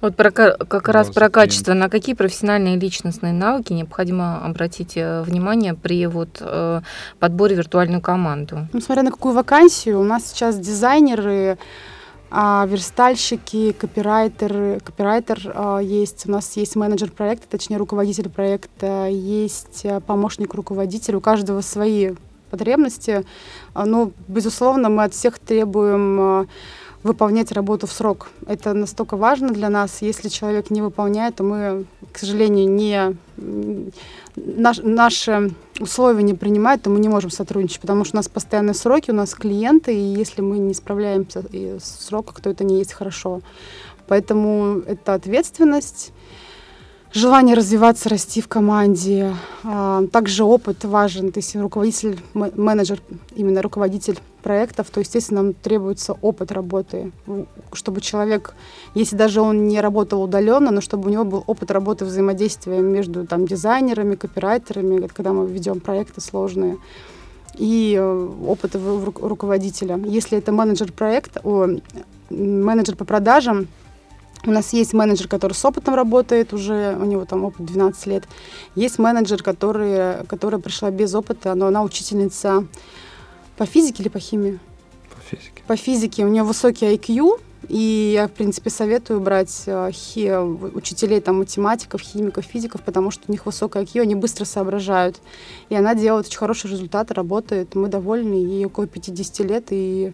вот 0.00 0.16
про, 0.16 0.30
как 0.30 0.88
раз 0.88 1.10
про 1.10 1.28
качество. 1.28 1.74
На 1.74 1.88
какие 1.88 2.14
профессиональные 2.14 2.76
и 2.76 2.80
личностные 2.80 3.32
навыки 3.32 3.72
необходимо 3.72 4.44
обратить 4.44 4.96
э, 4.96 5.22
внимание 5.22 5.74
при 5.74 6.06
вот, 6.06 6.38
э, 6.40 6.80
подборе 7.18 7.56
виртуальную 7.56 8.00
команду? 8.00 8.68
Ну, 8.72 8.80
смотря 8.80 9.02
на 9.02 9.10
какую 9.10 9.34
вакансию, 9.34 10.00
у 10.00 10.04
нас 10.04 10.28
сейчас 10.28 10.58
дизайнеры, 10.58 11.58
а, 12.30 12.66
верстальщики, 12.68 13.72
копирайтеры, 13.72 14.80
копирайтер 14.84 15.50
а, 15.54 15.78
есть, 15.78 16.28
у 16.28 16.30
нас 16.30 16.56
есть 16.56 16.76
менеджер 16.76 17.10
проекта, 17.10 17.46
точнее 17.48 17.78
руководитель 17.78 18.28
проекта, 18.28 19.06
есть 19.08 19.80
э, 19.84 20.00
помощник 20.00 20.52
руководителя, 20.52 21.16
у 21.16 21.20
каждого 21.22 21.62
свои 21.62 22.10
потребности. 22.50 23.24
А, 23.72 23.86
но, 23.86 24.10
безусловно, 24.28 24.90
мы 24.90 25.04
от 25.04 25.14
всех 25.14 25.38
требуем 25.38 26.48
выполнять 27.02 27.52
работу 27.52 27.86
в 27.86 27.92
срок. 27.92 28.28
Это 28.46 28.74
настолько 28.74 29.16
важно 29.16 29.50
для 29.50 29.68
нас. 29.68 30.02
Если 30.02 30.28
человек 30.28 30.70
не 30.70 30.82
выполняет, 30.82 31.36
то 31.36 31.44
мы, 31.44 31.84
к 32.12 32.18
сожалению, 32.18 32.68
не 32.68 33.16
наш, 34.36 34.78
наши 34.82 35.52
условия 35.80 36.22
не 36.22 36.34
принимают, 36.34 36.82
то 36.82 36.90
мы 36.90 36.98
не 36.98 37.08
можем 37.08 37.30
сотрудничать, 37.30 37.80
потому 37.80 38.04
что 38.04 38.16
у 38.16 38.18
нас 38.18 38.28
постоянные 38.28 38.74
сроки, 38.74 39.10
у 39.10 39.14
нас 39.14 39.34
клиенты, 39.34 39.94
и 39.94 40.00
если 40.00 40.42
мы 40.42 40.58
не 40.58 40.74
справляемся 40.74 41.44
с 41.52 42.06
сроком, 42.06 42.36
то 42.42 42.50
это 42.50 42.64
не 42.64 42.78
есть 42.78 42.92
хорошо. 42.92 43.40
Поэтому 44.08 44.82
это 44.86 45.14
ответственность 45.14 46.12
желание 47.12 47.54
развиваться, 47.54 48.08
расти 48.08 48.40
в 48.40 48.48
команде. 48.48 49.34
А, 49.64 50.04
также 50.12 50.44
опыт 50.44 50.84
важен. 50.84 51.32
То 51.32 51.38
есть 51.38 51.54
руководитель, 51.56 52.18
менеджер, 52.34 53.00
именно 53.34 53.62
руководитель 53.62 54.18
проектов, 54.38 54.90
то, 54.90 55.00
естественно, 55.00 55.42
нам 55.42 55.52
требуется 55.54 56.14
опыт 56.22 56.52
работы, 56.52 57.12
чтобы 57.72 58.00
человек, 58.00 58.54
если 58.94 59.16
даже 59.16 59.40
он 59.40 59.68
не 59.68 59.80
работал 59.80 60.22
удаленно, 60.22 60.70
но 60.70 60.80
чтобы 60.80 61.08
у 61.08 61.12
него 61.12 61.24
был 61.24 61.44
опыт 61.46 61.70
работы 61.70 62.04
взаимодействия 62.04 62.80
между 62.80 63.26
там, 63.26 63.46
дизайнерами, 63.46 64.14
копирайтерами, 64.14 65.06
когда 65.06 65.32
мы 65.32 65.46
ведем 65.48 65.80
проекты 65.80 66.20
сложные, 66.20 66.78
и 67.54 67.96
э, 67.98 68.28
опыт 68.46 68.74
руководителя. 68.74 69.98
Если 70.04 70.38
это 70.38 70.52
менеджер 70.52 70.92
проекта, 70.92 71.40
о, 71.44 71.66
менеджер 72.30 72.96
по 72.96 73.04
продажам, 73.04 73.66
у 74.46 74.50
нас 74.50 74.72
есть 74.72 74.94
менеджер, 74.94 75.26
который 75.26 75.54
с 75.54 75.64
опытом 75.64 75.94
работает, 75.94 76.52
уже 76.52 76.96
у 76.98 77.04
него 77.04 77.24
там 77.24 77.44
опыт 77.44 77.66
12 77.66 78.06
лет. 78.06 78.24
Есть 78.76 78.98
менеджер, 78.98 79.42
который, 79.42 80.24
которая 80.26 80.60
пришла 80.60 80.90
без 80.90 81.14
опыта, 81.14 81.54
но 81.54 81.66
она 81.66 81.82
учительница 81.82 82.64
по 83.58 83.66
физике 83.66 84.04
или 84.04 84.08
по 84.08 84.20
химии? 84.20 84.60
По 85.10 85.20
физике. 85.20 85.62
По 85.66 85.76
физике. 85.76 86.24
У 86.24 86.28
нее 86.28 86.44
высокий 86.44 86.86
IQ, 86.86 87.40
и 87.68 88.12
я, 88.14 88.28
в 88.28 88.30
принципе, 88.30 88.70
советую 88.70 89.20
брать 89.20 89.64
э, 89.66 89.90
хи, 89.92 90.32
учителей, 90.74 91.20
там, 91.20 91.38
математиков, 91.38 92.00
химиков, 92.00 92.44
физиков, 92.44 92.82
потому 92.82 93.10
что 93.10 93.24
у 93.26 93.32
них 93.32 93.46
высокое 93.46 93.82
IQ, 93.82 94.02
они 94.02 94.14
быстро 94.14 94.44
соображают. 94.44 95.20
И 95.70 95.74
она 95.74 95.96
делает 95.96 96.26
очень 96.26 96.38
хорошие 96.38 96.70
результаты, 96.70 97.14
работает. 97.14 97.74
Мы 97.74 97.88
довольны, 97.88 98.34
ей 98.34 98.64
около 98.64 98.86
50 98.86 99.40
лет. 99.40 99.66
И 99.70 100.12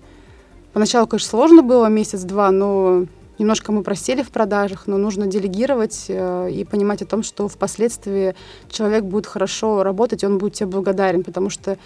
поначалу, 0.73 1.07
конечно, 1.07 1.29
сложно 1.29 1.63
было, 1.63 1.87
месяц-два, 1.87 2.51
но 2.51 3.05
Немножко 3.39 3.73
мы 3.73 3.83
просели 3.83 4.23
в 4.23 4.31
продажах, 4.31 4.87
но 4.87 4.97
нужно 4.97 5.27
делегировать 5.27 6.07
э, 6.09 6.51
и 6.53 6.65
понимать 6.65 7.03
о 7.03 7.07
том, 7.07 7.25
что 7.25 7.49
впоследствии 7.49 8.37
человек 8.69 9.05
будет 9.05 9.27
хорошо 9.27 9.83
работать, 9.83 10.23
он 10.23 10.39
будет 10.39 10.55
тебе 10.55 10.67
благодарен, 10.67 11.25
потому 11.25 11.51
что, 11.51 11.77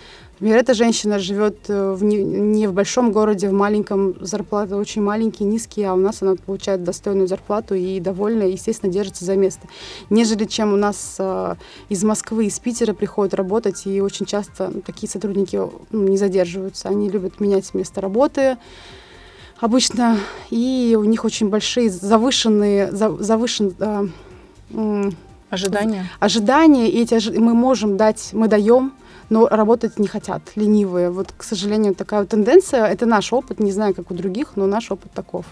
например, 0.40 0.59
эта 0.59 0.75
женщина 0.75 1.18
живет 1.18 1.57
э, 1.68 1.92
в 1.92 2.04
не, 2.04 2.23
не 2.23 2.66
в 2.66 2.73
большом 2.73 3.12
городе, 3.12 3.49
в 3.49 3.52
маленьком, 3.52 4.14
зарплаты 4.21 4.76
очень 4.76 5.02
маленькие, 5.02 5.49
низкие, 5.49 5.88
а 5.88 5.95
у 5.95 5.97
нас 5.97 6.23
она 6.23 6.37
получает 6.37 6.85
достойную 6.85 7.28
зарплату 7.28 7.75
и 7.75 8.00
довольна, 8.00 8.45
и, 8.45 8.52
естественно, 8.52 8.92
держится 8.92 9.25
за 9.25 9.37
место. 9.37 9.68
Нежели 10.11 10.45
чем 10.45 10.73
у 10.73 10.76
нас 10.76 11.16
э, 11.18 11.54
из 11.88 12.04
Москвы, 12.04 12.47
из 12.47 12.59
Питера 12.59 12.95
приходят 12.95 13.35
работать, 13.35 13.87
и 13.87 14.00
очень 14.00 14.26
часто 14.26 14.73
такие 14.85 15.09
сотрудники 15.09 15.61
ну, 15.90 16.09
не 16.09 16.16
задерживаются, 16.16 16.88
они 16.88 17.09
любят 17.09 17.40
менять 17.40 17.75
место 17.75 18.00
работы, 18.00 18.57
обычно, 19.61 20.18
и 20.50 20.97
у 20.99 21.04
них 21.04 21.25
очень 21.25 21.49
большие 21.49 21.90
завышенные, 21.90 22.90
завышен, 22.92 23.75
э, 23.78 25.11
ожидания. 25.50 26.11
Ожидания, 26.21 26.88
и 26.88 27.02
эти 27.02 27.38
мы 27.38 27.54
можем 27.54 27.97
дать, 27.97 28.30
мы 28.33 28.49
даем, 28.49 28.92
но 29.30 29.47
работать 29.49 29.99
не 29.99 30.06
хотят, 30.06 30.42
ленивые. 30.56 31.11
Вот, 31.11 31.32
к 31.37 31.42
сожалению, 31.42 31.94
такая 31.94 32.20
вот 32.20 32.28
тенденция. 32.28 32.87
Это 32.87 33.06
наш 33.06 33.32
опыт, 33.32 33.61
не 33.61 33.73
знаю, 33.73 33.94
как 33.94 34.11
у 34.11 34.14
других, 34.14 34.56
но 34.56 34.66
наш 34.66 34.90
опыт 34.90 35.12
таков. 35.12 35.44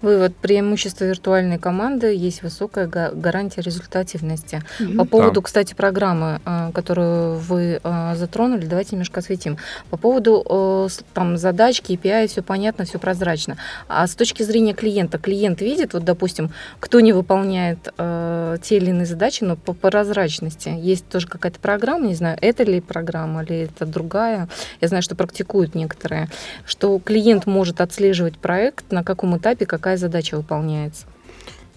Вывод. 0.00 0.36
Преимущество 0.36 1.04
виртуальной 1.04 1.58
команды 1.58 2.14
есть 2.14 2.42
высокая 2.42 2.86
гарантия 2.86 3.62
результативности. 3.62 4.62
Mm-hmm. 4.78 4.96
По 4.96 5.04
поводу, 5.04 5.40
да. 5.40 5.44
кстати, 5.44 5.74
программы, 5.74 6.40
а, 6.44 6.70
которую 6.72 7.36
вы 7.38 7.80
а, 7.82 8.14
затронули, 8.14 8.66
давайте 8.66 8.90
немножко 8.92 9.18
осветим. 9.20 9.58
По 9.90 9.96
поводу 9.96 10.44
э, 10.48 10.88
там, 11.14 11.36
задач, 11.36 11.80
KPI, 11.80 12.28
все 12.28 12.42
понятно, 12.42 12.84
все 12.84 12.98
прозрачно. 12.98 13.56
А 13.88 14.06
с 14.06 14.14
точки 14.14 14.44
зрения 14.44 14.72
клиента, 14.72 15.18
клиент 15.18 15.60
видит, 15.60 15.94
вот, 15.94 16.04
допустим, 16.04 16.50
кто 16.78 17.00
не 17.00 17.12
выполняет 17.12 17.92
э, 17.98 18.58
те 18.62 18.76
или 18.76 18.90
иные 18.90 19.06
задачи, 19.06 19.42
но 19.42 19.56
по 19.56 19.72
прозрачности. 19.72 20.68
Есть 20.68 21.08
тоже 21.08 21.26
какая-то 21.26 21.58
программа, 21.58 22.06
не 22.06 22.14
знаю, 22.14 22.38
это 22.40 22.62
ли 22.62 22.80
программа 22.80 23.42
или 23.42 23.64
это 23.64 23.84
другая. 23.84 24.48
Я 24.80 24.88
знаю, 24.88 25.02
что 25.02 25.16
практикуют 25.16 25.74
некоторые, 25.74 26.28
что 26.64 26.98
клиент 27.00 27.46
может 27.46 27.80
отслеживать 27.80 28.38
проект, 28.38 28.92
на 28.92 29.02
каком 29.02 29.36
этапе, 29.36 29.57
какая 29.66 29.78
какая 29.88 29.96
задача 29.96 30.36
выполняется? 30.36 31.06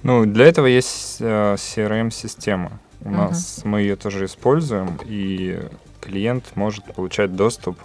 Ну, 0.04 0.26
для 0.26 0.46
этого 0.46 0.66
есть 0.66 1.18
э, 1.20 1.56
CRM-система. 1.56 2.80
У 3.02 3.10
uh-huh. 3.10 3.12
нас 3.12 3.62
мы 3.64 3.82
ее 3.82 3.96
тоже 3.96 4.26
используем, 4.26 5.00
и 5.06 5.60
клиент 6.00 6.46
может 6.56 6.86
получать 6.94 7.36
доступ 7.36 7.80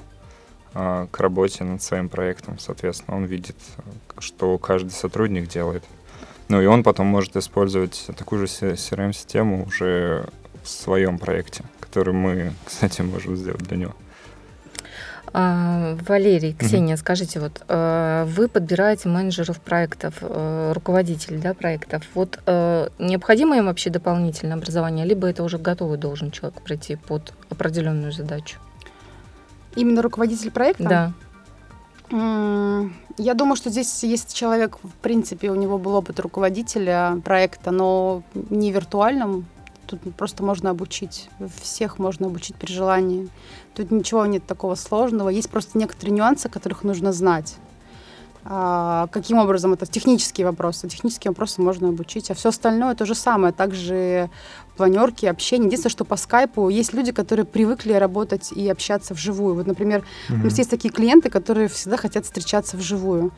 э, 0.75 1.07
к 1.11 1.21
работе 1.21 1.65
над 1.65 1.83
своим 1.83 2.09
проектом. 2.09 2.59
Соответственно, 2.59 3.19
он 3.19 3.25
видит, 3.25 3.57
что 4.19 4.59
каждый 4.59 4.91
сотрудник 4.91 5.49
делает. 5.49 5.85
Ну 6.49 6.61
и 6.61 6.67
он 6.67 6.83
потом 6.83 7.07
может 7.07 7.37
использовать 7.37 8.07
такую 8.17 8.47
же 8.47 8.47
CRM-систему 8.47 9.65
уже 9.67 10.29
в 10.63 10.69
своем 10.69 11.19
проекте, 11.19 11.65
который 11.81 12.15
мы, 12.15 12.53
кстати, 12.65 13.03
можем 13.03 13.37
сделать 13.37 13.63
для 13.63 13.77
него. 13.77 13.95
А, 15.39 15.99
Валерий, 16.09 16.55
Ксения, 16.55 16.95
угу. 16.95 17.01
скажите, 17.01 17.41
вот 17.41 17.63
э, 17.69 18.25
вы 18.27 18.49
подбираете 18.49 19.11
менеджеров 19.11 19.61
проектов, 19.61 20.15
э, 20.23 20.73
руководителей 20.73 21.37
да, 21.37 21.53
проектов. 21.53 22.05
Вот 22.15 22.39
э, 22.47 22.89
необходимо 22.99 23.59
им 23.59 23.67
вообще 23.67 23.91
дополнительное 23.91 24.57
образование, 24.57 25.05
либо 25.05 25.27
это 25.27 25.43
уже 25.43 25.59
готовый 25.59 25.99
должен 25.99 26.31
человек 26.31 26.63
пройти 26.63 26.97
под 26.97 27.35
определенную 27.51 28.13
задачу? 28.13 28.59
Именно 29.75 30.01
руководитель 30.01 30.51
проекта? 30.51 31.13
Да. 32.11 32.89
Я 33.19 33.35
думаю, 33.35 33.57
что 33.57 33.69
здесь 33.69 34.05
есть 34.05 34.35
человек, 34.35 34.79
в 34.83 34.95
принципе, 35.03 35.51
у 35.51 35.55
него 35.55 35.77
был 35.77 35.97
опыт 35.97 36.19
руководителя 36.19 37.21
проекта, 37.23 37.73
но 37.73 38.23
не 38.33 38.73
виртуальном. 38.73 39.45
Тут 39.87 40.01
просто 40.17 40.43
можно 40.43 40.71
обучить. 40.71 41.29
Всех 41.61 41.99
можно 41.99 42.27
обучить 42.27 42.57
при 42.57 42.73
желании. 42.73 43.29
Тут 43.75 43.91
ничего 43.91 44.27
нет 44.27 44.47
такого 44.47 44.75
сложного. 44.75 45.29
Есть 45.29 45.51
просто 45.51 45.79
некоторые 45.79 46.15
нюансы, 46.15 46.49
которых 46.49 46.83
нужно 46.85 47.13
знать. 47.13 47.57
А, 48.49 49.09
каким 49.11 49.39
образом 49.39 49.73
это 49.73 49.87
технические 49.87 50.47
вопросы. 50.47 50.89
Технические 50.89 51.33
вопросы 51.33 51.61
можно 51.61 51.89
обучить, 51.89 52.31
а 52.31 52.35
все 52.35 52.51
остальное 52.51 52.95
то 52.95 53.05
же 53.05 53.15
самое. 53.17 53.53
Также 53.53 54.31
планерки, 54.77 55.27
общение. 55.27 55.67
Единственное, 55.67 55.91
что 55.91 56.05
по 56.05 56.17
скайпу 56.17 56.69
есть 56.69 56.93
люди, 56.93 57.11
которые 57.11 57.45
привыкли 57.45 57.95
работать 57.95 58.53
и 58.53 58.69
общаться 58.69 59.15
вживую. 59.15 59.55
Вот, 59.57 59.67
например, 59.67 60.05
mm-hmm. 60.29 60.41
у 60.41 60.45
нас 60.45 60.59
есть 60.59 60.71
такие 60.71 60.95
клиенты, 60.95 61.29
которые 61.29 61.67
всегда 61.67 61.97
хотят 61.97 62.25
встречаться 62.25 62.77
вживую. 62.77 63.33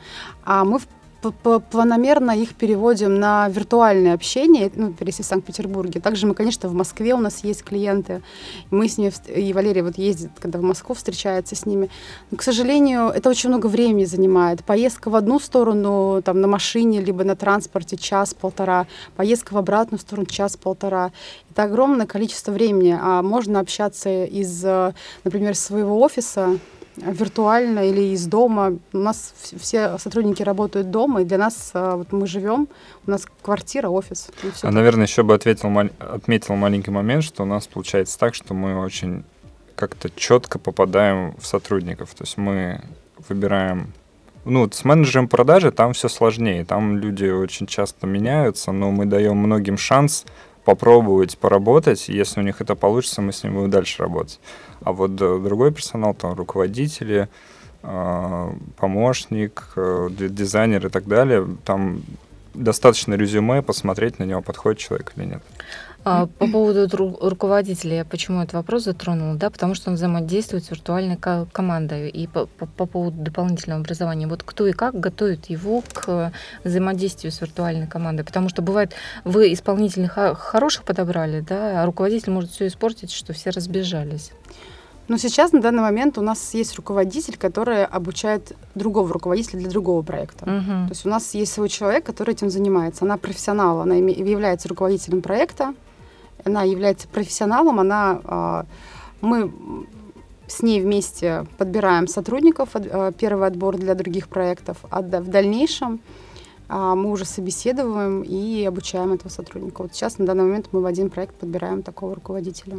А 0.44 0.64
мы, 0.64 0.78
в 0.78 0.86
планомерно 1.20 2.30
их 2.30 2.54
переводим 2.54 3.18
на 3.18 3.48
виртуальное 3.48 4.14
общение, 4.14 4.70
ну, 4.74 4.94
если 5.00 5.22
в 5.22 5.26
Санкт-Петербурге. 5.26 6.00
Также 6.00 6.26
мы, 6.26 6.34
конечно, 6.34 6.68
в 6.68 6.74
Москве 6.74 7.14
у 7.14 7.18
нас 7.18 7.42
есть 7.44 7.64
клиенты, 7.64 8.22
мы 8.70 8.88
с 8.88 8.98
ними, 8.98 9.12
и 9.34 9.52
Валерия 9.52 9.82
вот 9.82 9.98
ездит, 9.98 10.30
когда 10.38 10.58
в 10.58 10.62
Москву 10.62 10.94
встречается 10.94 11.56
с 11.56 11.66
ними. 11.66 11.90
Но, 12.30 12.36
к 12.36 12.42
сожалению, 12.42 13.08
это 13.08 13.28
очень 13.28 13.48
много 13.48 13.66
времени 13.66 14.04
занимает. 14.04 14.64
Поездка 14.64 15.10
в 15.10 15.16
одну 15.16 15.40
сторону, 15.40 16.22
там, 16.24 16.40
на 16.40 16.46
машине, 16.46 17.00
либо 17.00 17.24
на 17.24 17.36
транспорте 17.36 17.96
час-полтора, 17.96 18.86
поездка 19.16 19.54
в 19.54 19.56
обратную 19.58 20.00
сторону 20.00 20.26
час-полтора. 20.26 21.12
Это 21.50 21.64
огромное 21.64 22.06
количество 22.06 22.52
времени, 22.52 22.96
а 23.00 23.22
можно 23.22 23.60
общаться 23.60 24.24
из, 24.24 24.64
например, 25.24 25.56
своего 25.56 26.00
офиса, 26.00 26.58
виртуально 27.06 27.88
или 27.88 28.12
из 28.14 28.26
дома. 28.26 28.78
У 28.92 28.98
нас 28.98 29.34
все 29.58 29.98
сотрудники 29.98 30.42
работают 30.42 30.90
дома, 30.90 31.22
и 31.22 31.24
для 31.24 31.38
нас 31.38 31.70
а, 31.74 31.96
вот 31.96 32.12
мы 32.12 32.26
живем, 32.26 32.68
у 33.06 33.10
нас 33.10 33.26
квартира, 33.42 33.88
офис. 33.88 34.28
А, 34.62 34.70
наверное, 34.70 35.06
еще 35.06 35.22
бы 35.22 35.34
ответил, 35.34 35.70
отметил 35.98 36.54
маленький 36.54 36.90
момент, 36.90 37.24
что 37.24 37.42
у 37.42 37.46
нас 37.46 37.66
получается 37.66 38.18
так, 38.18 38.34
что 38.34 38.54
мы 38.54 38.80
очень 38.80 39.24
как-то 39.74 40.10
четко 40.10 40.58
попадаем 40.58 41.34
в 41.38 41.46
сотрудников. 41.46 42.14
То 42.14 42.24
есть 42.24 42.36
мы 42.36 42.82
выбираем 43.28 43.92
ну, 44.44 44.68
с 44.70 44.84
менеджером 44.84 45.28
продажи 45.28 45.70
там 45.70 45.92
все 45.92 46.08
сложнее. 46.08 46.64
Там 46.64 46.96
люди 46.96 47.26
очень 47.26 47.66
часто 47.66 48.06
меняются, 48.06 48.72
но 48.72 48.90
мы 48.90 49.06
даем 49.06 49.36
многим 49.36 49.76
шанс 49.76 50.24
попробовать 50.68 51.38
поработать. 51.38 52.10
Если 52.10 52.40
у 52.40 52.44
них 52.44 52.60
это 52.60 52.74
получится, 52.74 53.22
мы 53.22 53.32
с 53.32 53.42
ним 53.42 53.54
будем 53.54 53.70
дальше 53.70 54.02
работать. 54.02 54.38
А 54.82 54.92
вот 54.92 55.16
другой 55.16 55.72
персонал, 55.72 56.12
там 56.12 56.34
руководители, 56.34 57.28
а, 57.82 58.52
помощник, 58.76 59.72
э, 59.76 60.10
дизайнер 60.10 60.86
и 60.86 60.90
так 60.90 61.06
далее, 61.06 61.48
там 61.64 62.02
достаточно 62.52 63.14
резюме, 63.14 63.62
посмотреть 63.62 64.18
на 64.18 64.24
него, 64.24 64.42
подходит 64.42 64.78
человек 64.78 65.12
или 65.16 65.24
нет. 65.24 65.42
А, 66.04 66.26
по 66.26 66.46
поводу 66.46 66.88
руководителя, 67.20 67.96
я 67.96 68.04
почему 68.04 68.40
этот 68.42 68.54
вопрос 68.54 68.84
затронула, 68.84 69.34
да, 69.34 69.50
потому 69.50 69.74
что 69.74 69.90
он 69.90 69.96
взаимодействует 69.96 70.64
с 70.64 70.70
виртуальной 70.70 71.16
командой. 71.16 72.08
И 72.08 72.26
по, 72.26 72.46
по, 72.46 72.66
по 72.66 72.86
поводу 72.86 73.20
дополнительного 73.20 73.80
образования, 73.80 74.26
вот 74.26 74.42
кто 74.42 74.66
и 74.66 74.72
как 74.72 74.98
готовит 74.98 75.46
его 75.46 75.82
к 75.92 76.32
взаимодействию 76.64 77.32
с 77.32 77.40
виртуальной 77.40 77.86
командой? 77.86 78.22
Потому 78.22 78.48
что 78.48 78.62
бывает, 78.62 78.92
вы 79.24 79.52
исполнительных 79.52 80.12
хороших 80.38 80.84
подобрали, 80.84 81.40
да, 81.40 81.82
а 81.82 81.86
руководитель 81.86 82.32
может 82.32 82.50
все 82.52 82.68
испортить, 82.68 83.10
что 83.10 83.32
все 83.32 83.50
разбежались. 83.50 84.32
Но 85.08 85.16
сейчас, 85.16 85.52
на 85.52 85.60
данный 85.60 85.82
момент, 85.82 86.18
у 86.18 86.22
нас 86.22 86.52
есть 86.52 86.76
руководитель, 86.76 87.38
который 87.38 87.84
обучает 87.86 88.54
другого 88.74 89.10
руководителя 89.10 89.58
для 89.60 89.70
другого 89.70 90.02
проекта. 90.02 90.44
Uh-huh. 90.44 90.84
То 90.84 90.90
есть 90.90 91.06
у 91.06 91.08
нас 91.08 91.32
есть 91.32 91.52
свой 91.52 91.70
человек, 91.70 92.04
который 92.04 92.34
этим 92.34 92.50
занимается. 92.50 93.06
Она 93.06 93.16
профессионал, 93.16 93.80
она 93.80 93.94
является 93.94 94.68
руководителем 94.68 95.22
проекта, 95.22 95.74
она 96.44 96.62
является 96.62 97.08
профессионалом, 97.08 97.80
она, 97.80 98.20
а, 98.24 98.66
мы 99.20 99.52
с 100.46 100.62
ней 100.62 100.80
вместе 100.80 101.46
подбираем 101.58 102.08
сотрудников, 102.08 102.70
а, 102.74 103.12
первый 103.12 103.46
отбор 103.46 103.76
для 103.76 103.94
других 103.94 104.28
проектов, 104.28 104.78
а 104.90 105.02
в 105.02 105.28
дальнейшем 105.28 106.00
а, 106.68 106.94
мы 106.94 107.10
уже 107.10 107.24
собеседуем 107.24 108.22
и 108.22 108.64
обучаем 108.64 109.12
этого 109.12 109.28
сотрудника. 109.30 109.82
Вот 109.82 109.94
сейчас 109.94 110.18
на 110.18 110.26
данный 110.26 110.44
момент 110.44 110.68
мы 110.72 110.80
в 110.80 110.86
один 110.86 111.10
проект 111.10 111.34
подбираем 111.34 111.82
такого 111.82 112.14
руководителя. 112.14 112.78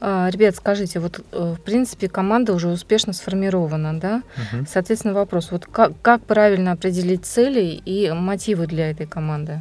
Ребят, 0.00 0.54
скажите, 0.54 1.00
вот 1.00 1.22
э, 1.32 1.54
в 1.58 1.60
принципе 1.60 2.08
команда 2.08 2.54
уже 2.54 2.68
успешно 2.68 3.12
сформирована, 3.12 3.98
да? 3.98 4.22
Угу. 4.36 4.66
Соответственно, 4.66 5.12
вопрос, 5.12 5.50
вот 5.50 5.66
как, 5.66 5.92
как 6.00 6.22
правильно 6.22 6.72
определить 6.72 7.26
цели 7.26 7.80
и 7.84 8.10
мотивы 8.10 8.66
для 8.66 8.90
этой 8.90 9.06
команды? 9.06 9.60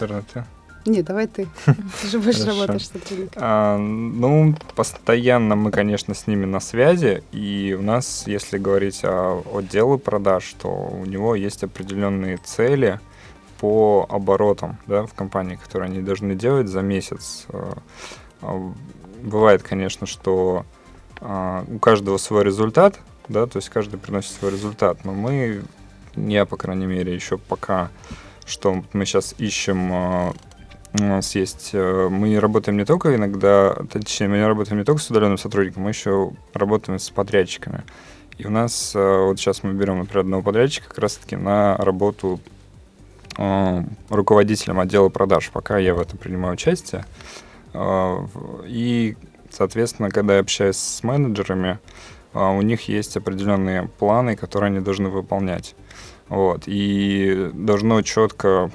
Наверное, 0.00 0.24
ты. 0.32 0.44
Не, 0.84 1.02
давай 1.02 1.26
ты. 1.26 1.48
Ты 2.00 2.08
же 2.08 2.20
больше 2.20 2.46
работаешь 2.46 2.86
с 2.86 2.92
сотрудниками. 2.92 3.44
А, 3.44 3.76
ну, 3.76 4.54
постоянно 4.76 5.56
мы, 5.56 5.72
конечно, 5.72 6.14
с 6.14 6.28
ними 6.28 6.44
на 6.44 6.60
связи. 6.60 7.24
И 7.32 7.76
у 7.76 7.82
нас, 7.82 8.24
если 8.28 8.56
говорить 8.56 9.00
о 9.02 9.42
отделе 9.52 9.98
продаж, 9.98 10.54
то 10.62 10.68
у 10.68 11.04
него 11.04 11.34
есть 11.34 11.64
определенные 11.64 12.36
цели– 12.36 13.00
по 13.58 14.06
оборотам 14.08 14.78
да, 14.86 15.06
в 15.06 15.14
компании, 15.14 15.56
которые 15.56 15.90
они 15.90 16.00
должны 16.00 16.34
делать 16.34 16.68
за 16.68 16.80
месяц. 16.80 17.46
Э, 17.48 17.72
а, 18.42 18.72
бывает, 19.22 19.62
конечно, 19.62 20.06
что 20.06 20.64
а, 21.20 21.64
у 21.68 21.78
каждого 21.78 22.18
свой 22.18 22.44
результат, 22.44 23.00
да, 23.28 23.46
то 23.46 23.58
есть 23.58 23.68
каждый 23.68 23.98
приносит 23.98 24.32
свой 24.32 24.52
результат, 24.52 25.04
но 25.04 25.12
мы, 25.12 25.62
я, 26.14 26.44
по 26.44 26.56
крайней 26.56 26.86
мере, 26.86 27.14
еще 27.14 27.38
пока, 27.38 27.90
что 28.46 28.82
мы 28.92 29.04
сейчас 29.04 29.34
ищем 29.38 29.90
а, 29.92 30.32
у 30.98 31.02
нас 31.02 31.34
есть, 31.34 31.70
э, 31.74 32.08
мы 32.10 32.38
работаем 32.40 32.78
не 32.78 32.86
только 32.86 33.14
иногда, 33.14 33.74
точнее, 33.92 34.28
мы 34.28 34.46
работаем 34.46 34.78
не 34.78 34.84
только 34.84 35.02
с 35.02 35.10
удаленным 35.10 35.36
сотрудником, 35.36 35.82
мы 35.82 35.90
еще 35.90 36.32
работаем 36.54 36.98
с 36.98 37.10
подрядчиками. 37.10 37.84
И 38.38 38.46
у 38.46 38.50
нас, 38.50 38.92
э, 38.94 39.24
вот 39.26 39.38
сейчас 39.38 39.62
мы 39.62 39.74
берем, 39.74 39.98
например, 39.98 40.20
одного 40.20 40.42
подрядчика 40.42 40.88
как 40.88 40.98
раз-таки 40.98 41.36
на 41.36 41.76
работу 41.76 42.40
Э, 43.38 43.82
руководителем 44.08 44.80
отдела 44.80 45.08
продаж, 45.08 45.50
пока 45.52 45.78
я 45.78 45.94
в 45.94 46.00
этом 46.00 46.18
принимаю 46.18 46.54
участие. 46.54 47.04
И, 48.64 49.16
соответственно, 49.50 50.08
когда 50.08 50.34
я 50.34 50.40
общаюсь 50.40 50.76
с 50.76 51.02
менеджерами, 51.02 51.78
у 52.32 52.62
них 52.62 52.88
есть 52.88 53.18
определенные 53.18 53.88
планы, 53.98 54.34
которые 54.34 54.68
они 54.68 54.80
должны 54.80 55.10
выполнять. 55.10 55.74
Вот. 56.28 56.64
И 56.66 57.50
должно 57.54 58.02
четко 58.02 58.70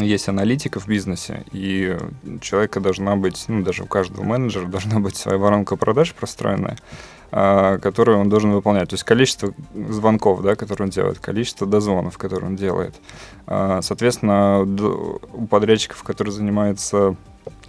есть 0.00 0.28
аналитика 0.28 0.80
в 0.80 0.88
бизнесе, 0.88 1.44
и 1.52 1.96
у 2.24 2.38
человека 2.38 2.80
должна 2.80 3.16
быть, 3.16 3.44
ну, 3.48 3.62
даже 3.62 3.84
у 3.84 3.86
каждого 3.86 4.24
менеджера 4.24 4.66
должна 4.66 5.00
быть 5.00 5.16
своя 5.16 5.38
воронка 5.38 5.76
продаж 5.76 6.14
простроенная, 6.14 6.78
а, 7.30 7.78
которую 7.78 8.18
он 8.18 8.28
должен 8.28 8.52
выполнять. 8.52 8.88
То 8.88 8.94
есть 8.94 9.04
количество 9.04 9.54
звонков, 9.74 10.42
да, 10.42 10.56
которые 10.56 10.86
он 10.86 10.90
делает, 10.90 11.18
количество 11.18 11.66
дозвонов, 11.66 12.18
которые 12.18 12.48
он 12.48 12.56
делает. 12.56 12.94
А, 13.46 13.82
соответственно, 13.82 14.62
у 14.62 15.46
подрядчиков, 15.46 16.02
которые 16.02 16.32
занимаются 16.32 17.16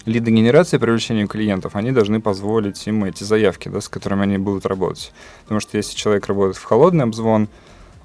лидогенерацией, 0.06 0.80
привлечением 0.80 1.28
клиентов, 1.28 1.76
они 1.76 1.92
должны 1.92 2.22
позволить 2.22 2.86
им 2.88 3.04
эти 3.06 3.24
заявки, 3.24 3.70
да, 3.70 3.82
с 3.82 3.90
которыми 3.90 4.24
они 4.24 4.38
будут 4.38 4.66
работать. 4.66 5.12
Потому 5.44 5.60
что 5.60 5.78
если 5.78 5.96
человек 5.96 6.28
работает 6.28 6.58
в 6.58 6.64
холодный 6.64 7.04
обзвон, 7.04 7.50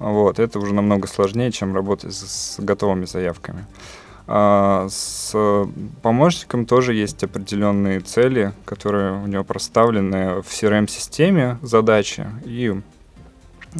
вот, 0.09 0.39
это 0.39 0.59
уже 0.59 0.73
намного 0.73 1.07
сложнее, 1.07 1.51
чем 1.51 1.75
работать 1.75 2.13
с, 2.13 2.55
с 2.55 2.59
готовыми 2.59 3.05
заявками. 3.05 3.65
А 4.27 4.87
с 4.89 5.35
помощником 6.01 6.65
тоже 6.65 6.93
есть 6.93 7.23
определенные 7.23 7.99
цели, 7.99 8.53
которые 8.65 9.21
у 9.21 9.27
него 9.27 9.43
проставлены 9.43 10.41
в 10.41 10.47
CRM-системе 10.47 11.57
задачи, 11.61 12.25
и 12.45 12.79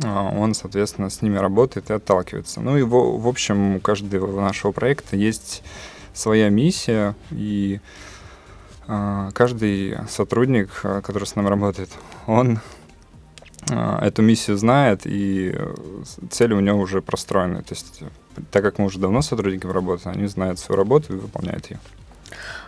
а, 0.04 0.30
он, 0.30 0.54
соответственно, 0.54 1.10
с 1.10 1.22
ними 1.22 1.38
работает 1.38 1.90
и 1.90 1.94
отталкивается. 1.94 2.62
Ну 2.62 2.78
и, 2.78 2.82
в, 2.82 3.22
в 3.22 3.28
общем, 3.28 3.78
у 3.78 3.80
каждого 3.80 4.42
нашего 4.42 4.72
проекта 4.72 5.16
есть 5.16 5.64
своя 6.14 6.50
миссия, 6.50 7.16
и 7.30 7.80
а, 8.88 9.32
каждый 9.32 9.98
сотрудник, 10.10 10.70
который 10.82 11.26
с 11.26 11.36
нами 11.36 11.48
работает, 11.48 11.90
он 12.28 12.60
эту 13.70 14.22
миссию 14.22 14.58
знает, 14.58 15.02
и 15.06 15.56
цели 16.30 16.54
у 16.54 16.60
него 16.60 16.80
уже 16.80 17.02
простроены. 17.02 17.62
То 17.62 17.74
есть 17.74 18.02
так 18.52 18.64
как 18.64 18.80
мы 18.80 18.86
уже 18.86 19.00
давно 19.00 19.22
сотрудниками 19.22 19.72
работаем, 19.72 20.18
они 20.18 20.28
знают 20.28 20.60
свою 20.60 20.78
работу 20.78 21.14
и 21.14 21.18
выполняют 21.18 21.70
ее. 21.70 21.80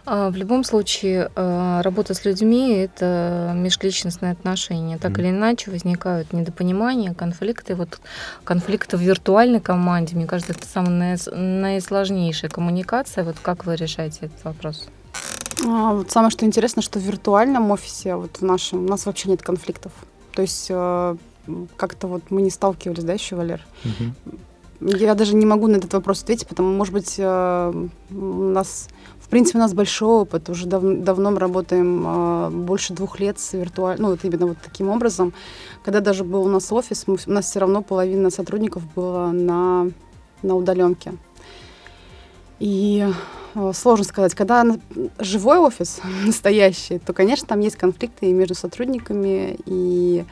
А, 0.05 0.29
в 0.29 0.35
любом 0.35 0.63
случае, 0.65 1.29
работа 1.35 2.13
с 2.13 2.25
людьми– 2.25 2.73
это 2.73 3.53
межличностные 3.55 4.33
отношения. 4.33 4.97
Так 4.97 5.13
mm. 5.13 5.21
или 5.21 5.29
иначе 5.29 5.71
возникают 5.71 6.33
недопонимания, 6.33 7.13
конфликты. 7.13 7.75
Вот 7.75 7.99
конфликты 8.43 8.97
в 8.97 9.01
виртуальной 9.01 9.61
команде, 9.61 10.15
мне 10.15 10.27
кажется, 10.27 10.53
это 10.53 10.67
самая 10.67 11.17
наисложнейшая 11.31 12.51
коммуникация. 12.51 13.23
Вот 13.23 13.37
как 13.41 13.65
вы 13.65 13.75
решаете 13.77 14.25
этот 14.25 14.43
вопрос? 14.43 14.87
А, 15.65 15.93
вот 15.93 16.11
самое 16.11 16.31
что 16.31 16.45
интересно, 16.45 16.81
что 16.81 16.99
в 16.99 17.03
виртуальном 17.03 17.71
офисе, 17.71 18.15
вот 18.15 18.37
в 18.37 18.41
нашем, 18.41 18.85
у 18.85 18.87
нас 18.89 19.05
вообще 19.05 19.29
нет 19.29 19.41
конфликтов. 19.41 19.93
То 20.33 20.41
есть 20.41 20.67
э, 20.69 21.15
как-то 21.75 22.07
вот 22.07 22.23
мы 22.29 22.41
не 22.41 22.49
сталкивались, 22.49 23.03
да, 23.03 23.13
еще, 23.13 23.35
Валер? 23.35 23.65
Угу. 23.85 24.37
Я 24.97 25.15
даже 25.15 25.35
не 25.35 25.45
могу 25.45 25.67
на 25.67 25.77
этот 25.77 25.93
вопрос 25.93 26.23
ответить, 26.23 26.47
потому, 26.47 26.73
может 26.73 26.93
быть, 26.93 27.15
э, 27.17 27.87
у 28.11 28.15
нас, 28.15 28.89
в 29.19 29.29
принципе, 29.29 29.57
у 29.57 29.61
нас 29.61 29.73
большой 29.73 30.09
опыт, 30.09 30.49
уже 30.49 30.67
дав 30.67 30.81
давно 30.83 31.31
мы 31.31 31.39
работаем 31.39 32.03
э, 32.05 32.49
больше 32.49 32.93
двух 32.93 33.19
лет 33.19 33.39
с 33.39 33.53
виртуальным, 33.53 34.03
ну, 34.03 34.11
вот 34.11 34.23
именно 34.23 34.47
вот 34.47 34.57
таким 34.63 34.89
образом. 34.89 35.33
Когда 35.83 35.99
даже 35.99 36.23
был 36.23 36.43
у 36.43 36.49
нас 36.49 36.71
офис, 36.71 37.05
мы, 37.07 37.17
у 37.25 37.31
нас 37.31 37.45
все 37.45 37.59
равно 37.59 37.81
половина 37.81 38.29
сотрудников 38.29 38.83
была 38.93 39.31
на, 39.31 39.89
на 40.41 40.55
удаленке. 40.55 41.13
И 42.63 43.05
э, 43.55 43.71
сложно 43.73 44.05
сказать, 44.05 44.33
когда 44.35 44.63
живой 45.19 45.57
офис, 45.57 45.99
настоящий, 46.25 46.97
то, 46.97 47.11
конечно, 47.11 47.45
там 47.45 47.59
есть 47.59 47.75
конфликты 47.75 48.27
и 48.27 48.33
между 48.33 48.55
сотрудниками, 48.55 49.57
и 49.65 50.23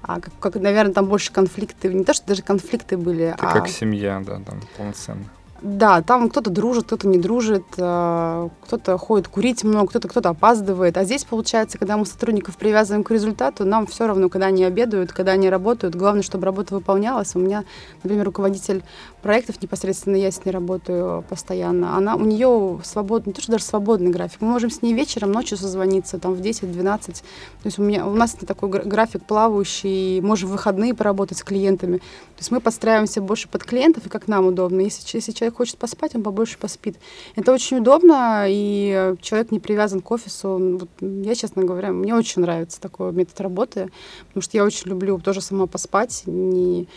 а 0.00 0.20
как, 0.20 0.32
как, 0.38 0.54
наверное, 0.54 0.94
там 0.94 1.06
больше 1.06 1.32
конфликты, 1.32 1.92
не 1.92 2.04
то, 2.04 2.14
что 2.14 2.28
даже 2.28 2.42
конфликты 2.42 2.96
были, 2.96 3.24
Это 3.24 3.48
а... 3.48 3.52
как 3.52 3.66
семья, 3.68 4.22
да, 4.24 4.38
там 4.38 4.60
полноценно. 4.76 5.24
Да, 5.64 6.02
там 6.02 6.28
кто-то 6.28 6.50
дружит, 6.50 6.84
кто-то 6.84 7.08
не 7.08 7.16
дружит, 7.16 7.64
э, 7.78 8.48
кто-то 8.66 8.98
ходит 8.98 9.28
курить 9.28 9.64
много, 9.64 9.86
кто-то 9.86 10.08
кто-то 10.08 10.28
опаздывает. 10.28 10.98
А 10.98 11.04
здесь, 11.04 11.24
получается, 11.24 11.78
когда 11.78 11.96
мы 11.96 12.04
сотрудников 12.04 12.58
привязываем 12.58 13.02
к 13.02 13.10
результату, 13.10 13.64
нам 13.64 13.86
все 13.86 14.06
равно, 14.06 14.28
когда 14.28 14.48
они 14.48 14.62
обедают, 14.62 15.14
когда 15.14 15.32
они 15.32 15.48
работают. 15.48 15.94
Главное, 15.94 16.22
чтобы 16.22 16.44
работа 16.44 16.74
выполнялась. 16.74 17.34
У 17.34 17.38
меня, 17.38 17.64
например, 18.02 18.26
руководитель 18.26 18.84
проектов 19.22 19.62
непосредственно, 19.62 20.16
я 20.16 20.30
с 20.30 20.44
ней 20.44 20.50
работаю 20.52 21.24
постоянно. 21.30 21.96
Она, 21.96 22.16
у 22.16 22.26
нее 22.26 22.80
свободный, 22.84 23.30
не 23.30 23.32
то, 23.32 23.40
что 23.40 23.52
даже 23.52 23.64
свободный 23.64 24.10
график. 24.10 24.42
Мы 24.42 24.48
можем 24.48 24.68
с 24.68 24.82
ней 24.82 24.92
вечером, 24.92 25.32
ночью 25.32 25.56
созвониться, 25.56 26.18
там 26.18 26.34
в 26.34 26.42
10-12. 26.42 27.00
То 27.00 27.22
есть 27.64 27.78
у, 27.78 27.82
меня, 27.82 28.06
у 28.06 28.12
нас 28.12 28.34
это 28.34 28.44
такой 28.44 28.68
график 28.68 29.24
плавающий, 29.24 30.20
можем 30.20 30.50
в 30.50 30.52
выходные 30.52 30.92
поработать 30.92 31.38
с 31.38 31.42
клиентами. 31.42 31.96
То 31.96 32.40
есть 32.40 32.50
мы 32.50 32.60
подстраиваемся 32.60 33.22
больше 33.22 33.48
под 33.48 33.64
клиентов 33.64 34.04
и 34.04 34.10
как 34.10 34.28
нам 34.28 34.46
удобно. 34.46 34.82
Если, 34.82 35.16
если 35.16 35.32
человек 35.32 35.53
человек 35.54 35.56
хочет 35.56 35.78
поспать, 35.78 36.14
он 36.14 36.22
побольше 36.22 36.58
поспит. 36.58 36.96
Это 37.36 37.52
очень 37.52 37.78
удобно, 37.78 38.46
и 38.48 39.14
человек 39.20 39.50
не 39.52 39.60
привязан 39.60 40.00
к 40.00 40.10
офису. 40.10 40.78
Вот, 40.78 40.88
я, 41.00 41.34
честно 41.34 41.64
говоря, 41.64 41.92
мне 41.92 42.14
очень 42.14 42.42
нравится 42.42 42.80
такой 42.80 43.12
метод 43.12 43.40
работы, 43.40 43.90
потому 44.28 44.42
что 44.42 44.56
я 44.56 44.64
очень 44.64 44.88
люблю 44.88 45.18
тоже 45.18 45.40
сама 45.40 45.66
поспать. 45.66 46.24
Не, 46.26 46.88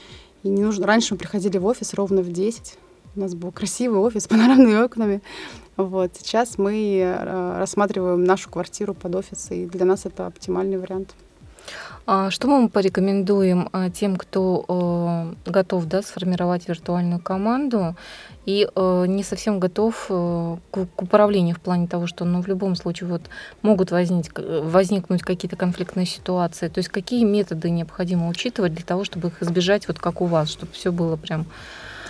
и 0.44 0.50
не 0.50 0.64
нужно... 0.64 0.88
Раньше 0.88 1.14
мы 1.14 1.18
приходили 1.18 1.58
в 1.58 1.66
офис 1.66 1.94
ровно 1.94 2.22
в 2.22 2.32
10. 2.32 2.78
У 3.16 3.20
нас 3.20 3.36
был 3.36 3.52
красивый 3.52 4.00
офис 4.00 4.24
с 4.26 4.28
панорамными 4.28 4.76
окнами. 4.76 5.22
Вот. 5.78 6.12
Сейчас 6.20 6.58
мы 6.58 7.00
э, 7.00 7.60
рассматриваем 7.60 8.24
нашу 8.24 8.50
квартиру 8.50 8.94
под 8.94 9.16
офис, 9.16 9.52
и 9.52 9.66
для 9.66 9.86
нас 9.86 10.06
это 10.06 10.28
оптимальный 10.28 10.78
вариант. 10.78 11.16
А 12.06 12.32
что 12.32 12.48
мы 12.48 12.70
порекомендуем 12.70 13.70
а, 13.74 13.90
тем, 13.90 14.16
кто 14.16 15.36
э, 15.46 15.52
готов 15.52 15.86
да, 15.86 16.02
сформировать 16.02 16.68
виртуальную 16.68 17.20
команду 17.20 17.96
и 18.46 18.66
не 18.78 19.24
совсем 19.24 19.60
готов 19.60 20.06
к 20.08 21.02
управлению 21.02 21.54
в 21.54 21.60
плане 21.60 21.86
того, 21.86 22.08
что 22.08 22.24
ну, 22.24 22.42
в 22.42 22.48
любом 22.48 22.78
случае 22.78 23.10
вот, 23.10 23.24
могут 23.62 23.92
возник, 23.92 24.40
возникнуть 24.40 25.22
какие-то 25.22 25.58
конфликтные 25.58 26.06
ситуации? 26.06 26.70
То 26.70 26.78
есть 26.78 26.88
какие 26.88 27.26
методы 27.26 27.70
необходимо 27.70 28.30
учитывать 28.30 28.74
для 28.74 28.86
того, 28.86 29.04
чтобы 29.04 29.28
их 29.28 29.44
избежать, 29.44 29.90
вот 29.90 30.00
как 30.00 30.22
у 30.22 30.26
вас, 30.28 30.50
чтобы 30.50 30.72
все 30.72 30.94
было 30.94 31.18
прям 31.18 31.46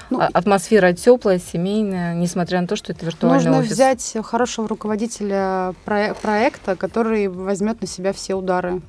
ну, 0.09 0.19
а, 0.19 0.29
атмосфера 0.33 0.93
теплая, 0.93 1.39
семейная, 1.39 2.13
несмотря 2.13 2.61
на 2.61 2.67
то, 2.67 2.75
что 2.75 2.91
это 2.93 3.05
виртуальный 3.05 3.37
нужно 3.37 3.59
офис. 3.59 3.71
Нужно 3.71 3.85
взять 3.85 4.25
хорошего 4.25 4.67
руководителя 4.67 5.73
проекта, 5.85 6.75
который 6.75 7.27
возьмет 7.27 7.81
на 7.81 7.87
себя 7.87 8.13
все 8.13 8.35
удары. 8.35 8.81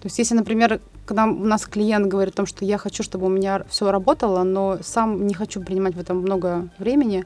То 0.00 0.06
есть, 0.06 0.18
если, 0.18 0.34
например, 0.34 0.80
когда 1.06 1.24
у 1.24 1.44
нас 1.44 1.66
клиент 1.66 2.06
говорит 2.06 2.34
о 2.34 2.38
том, 2.38 2.46
что 2.46 2.64
я 2.64 2.78
хочу, 2.78 3.02
чтобы 3.02 3.26
у 3.26 3.30
меня 3.30 3.64
все 3.68 3.90
работало, 3.90 4.42
но 4.42 4.78
сам 4.82 5.26
не 5.26 5.34
хочу 5.34 5.62
принимать 5.62 5.94
в 5.94 6.00
этом 6.00 6.18
много 6.18 6.68
времени, 6.78 7.24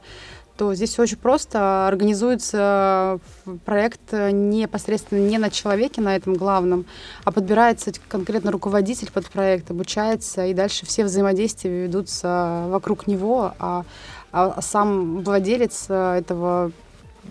то 0.56 0.74
здесь 0.74 0.90
все 0.90 1.02
очень 1.02 1.16
просто. 1.16 1.88
Организуется 1.88 3.18
проект 3.64 4.12
непосредственно 4.12 5.26
не 5.26 5.38
на 5.38 5.48
человеке, 5.48 6.02
на 6.02 6.14
этом 6.14 6.34
главном, 6.34 6.84
а 7.24 7.32
подбирается 7.32 7.92
конкретно 8.08 8.52
руководитель 8.52 9.10
под 9.10 9.26
проект, 9.30 9.70
обучается, 9.70 10.44
и 10.44 10.52
дальше 10.52 10.84
все 10.84 11.04
взаимодействия 11.04 11.84
ведутся 11.84 12.66
вокруг 12.68 13.06
него, 13.06 13.54
а, 13.58 13.84
а 14.32 14.60
сам 14.60 15.22
владелец 15.24 15.86
этого 15.88 16.72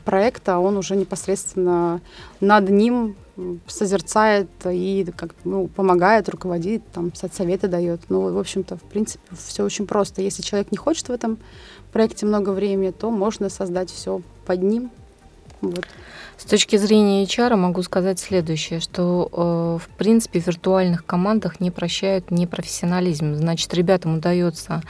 проекта, 0.05 0.57
он 0.57 0.77
уже 0.77 0.95
непосредственно 0.95 2.01
над 2.41 2.69
ним 2.69 3.15
созерцает 3.67 4.49
и 4.65 5.05
как, 5.15 5.35
ну, 5.43 5.67
помогает, 5.67 6.29
руководит, 6.29 6.83
там, 6.91 7.11
советы 7.13 7.67
дает. 7.67 8.01
Ну, 8.09 8.33
в 8.33 8.37
общем-то, 8.37 8.77
в 8.77 8.83
принципе, 8.83 9.23
все 9.35 9.63
очень 9.63 9.87
просто. 9.87 10.21
Если 10.21 10.41
человек 10.41 10.71
не 10.71 10.77
хочет 10.77 11.09
в 11.09 11.11
этом 11.11 11.37
проекте 11.91 12.25
много 12.25 12.51
времени, 12.51 12.91
то 12.91 13.09
можно 13.11 13.49
создать 13.49 13.89
все 13.89 14.21
под 14.45 14.63
ним. 14.63 14.91
Вот. 15.61 15.85
С 16.37 16.45
точки 16.45 16.77
зрения 16.77 17.25
HR 17.25 17.55
могу 17.57 17.83
сказать 17.83 18.17
следующее, 18.17 18.79
что 18.79 19.29
э, 19.31 19.83
в 19.83 19.97
принципе 19.97 20.39
в 20.39 20.47
виртуальных 20.47 21.05
командах 21.05 21.59
не 21.59 21.69
прощают 21.69 22.31
непрофессионализм. 22.31 23.35
Значит, 23.35 23.73
ребятам 23.73 24.17
удается 24.17 24.81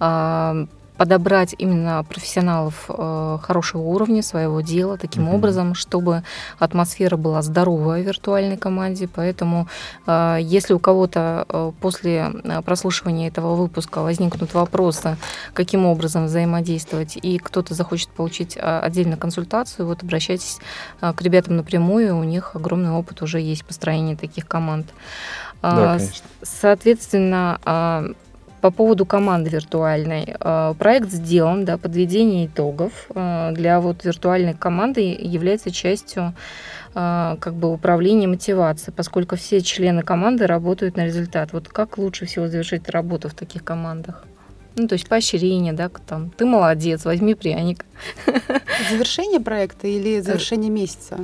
э, 0.00 0.66
подобрать 0.96 1.54
именно 1.58 2.04
профессионалов 2.08 2.86
э, 2.88 3.38
хорошего 3.42 3.82
уровня 3.82 4.22
своего 4.22 4.60
дела 4.60 4.96
таким 4.96 5.28
mm-hmm. 5.28 5.34
образом, 5.34 5.74
чтобы 5.74 6.22
атмосфера 6.58 7.16
была 7.16 7.42
здоровая 7.42 8.02
в 8.02 8.06
виртуальной 8.06 8.56
команде. 8.56 9.08
Поэтому, 9.08 9.68
э, 10.06 10.38
если 10.40 10.74
у 10.74 10.78
кого-то 10.78 11.46
э, 11.48 11.72
после 11.80 12.32
прослушивания 12.64 13.28
этого 13.28 13.54
выпуска 13.54 14.02
возникнут 14.02 14.54
вопросы, 14.54 15.16
каким 15.52 15.86
образом 15.86 16.26
взаимодействовать, 16.26 17.16
и 17.20 17.38
кто-то 17.38 17.74
захочет 17.74 18.08
получить 18.10 18.56
отдельно 18.56 19.16
консультацию, 19.16 19.86
вот 19.86 20.02
обращайтесь 20.02 20.58
к 21.00 21.20
ребятам 21.20 21.56
напрямую, 21.56 22.16
у 22.16 22.24
них 22.24 22.54
огромный 22.54 22.90
опыт 22.90 23.22
уже 23.22 23.40
есть 23.40 23.64
построения 23.64 24.16
таких 24.16 24.46
команд. 24.46 24.86
Да, 25.62 25.94
а, 25.94 25.98
конечно. 25.98 26.26
Соответственно, 26.42 27.60
а, 27.64 28.04
по 28.60 28.70
поводу 28.70 29.06
команды 29.06 29.50
виртуальной. 29.50 30.34
Э, 30.40 30.74
проект 30.78 31.10
сделан, 31.10 31.64
да, 31.64 31.78
подведение 31.78 32.46
итогов 32.46 32.92
э, 33.14 33.52
для 33.52 33.80
вот 33.80 34.04
виртуальной 34.04 34.54
команды 34.54 35.00
является 35.00 35.70
частью 35.70 36.34
э, 36.94 37.36
как 37.38 37.54
бы 37.54 37.72
управления 37.72 38.26
мотивацией, 38.26 38.94
поскольку 38.94 39.36
все 39.36 39.60
члены 39.60 40.02
команды 40.02 40.46
работают 40.46 40.96
на 40.96 41.06
результат. 41.06 41.52
Вот 41.52 41.68
как 41.68 41.98
лучше 41.98 42.26
всего 42.26 42.48
завершить 42.48 42.88
работу 42.88 43.28
в 43.28 43.34
таких 43.34 43.64
командах? 43.64 44.24
Ну, 44.78 44.88
то 44.88 44.94
есть 44.94 45.08
поощрение, 45.08 45.72
да, 45.72 45.88
там, 46.06 46.30
ты 46.30 46.44
молодец, 46.44 47.04
возьми 47.06 47.34
пряник. 47.34 47.86
Завершение 48.90 49.40
проекта 49.40 49.86
или 49.86 50.20
завершение 50.20 50.70
месяца? 50.70 51.18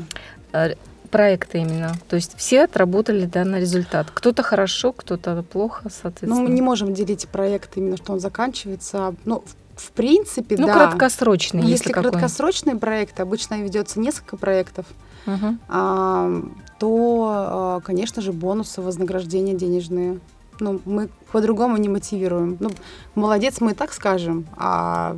Проекта 1.13 1.59
именно. 1.59 1.95
То 2.09 2.17
есть 2.17 2.33
все 2.37 2.65
отработали 2.65 3.27
данный 3.27 3.61
результат. 3.61 4.09
Кто-то 4.13 4.43
хорошо, 4.43 4.93
кто-то 4.93 5.45
плохо, 5.45 5.91
соответственно. 5.91 6.43
Ну, 6.43 6.49
мы 6.49 6.55
не 6.55 6.63
можем 6.63 6.93
делить 6.95 7.29
проект 7.29 7.77
именно, 7.77 7.97
что 7.97 8.15
он 8.15 8.19
заканчивается. 8.19 9.15
Ну, 9.25 9.45
в, 9.77 9.81
в 9.81 9.91
принципе, 9.93 10.57
ну, 10.57 10.67
да. 10.67 10.73
Ну, 10.73 10.79
краткосрочный, 10.81 11.61
если, 11.61 11.73
если 11.73 11.93
краткосрочный 11.93 12.77
проект, 12.77 13.21
обычно 13.21 13.63
ведется 13.63 14.01
несколько 14.01 14.37
проектов, 14.37 14.87
угу. 15.27 15.59
а, 15.69 16.43
то, 16.81 17.31
а, 17.31 17.81
конечно 17.81 18.23
же, 18.23 18.33
бонусы, 18.33 18.81
вознаграждения 18.81 19.55
денежные. 19.55 20.19
Ну, 20.61 20.81
мы 20.85 21.11
по-другому 21.31 21.77
не 21.77 21.89
мотивируем. 21.89 22.57
Ну, 22.59 22.71
молодец, 23.15 23.61
мы 23.61 23.73
и 23.73 23.75
так 23.75 23.93
скажем, 23.93 24.47
а 24.57 25.17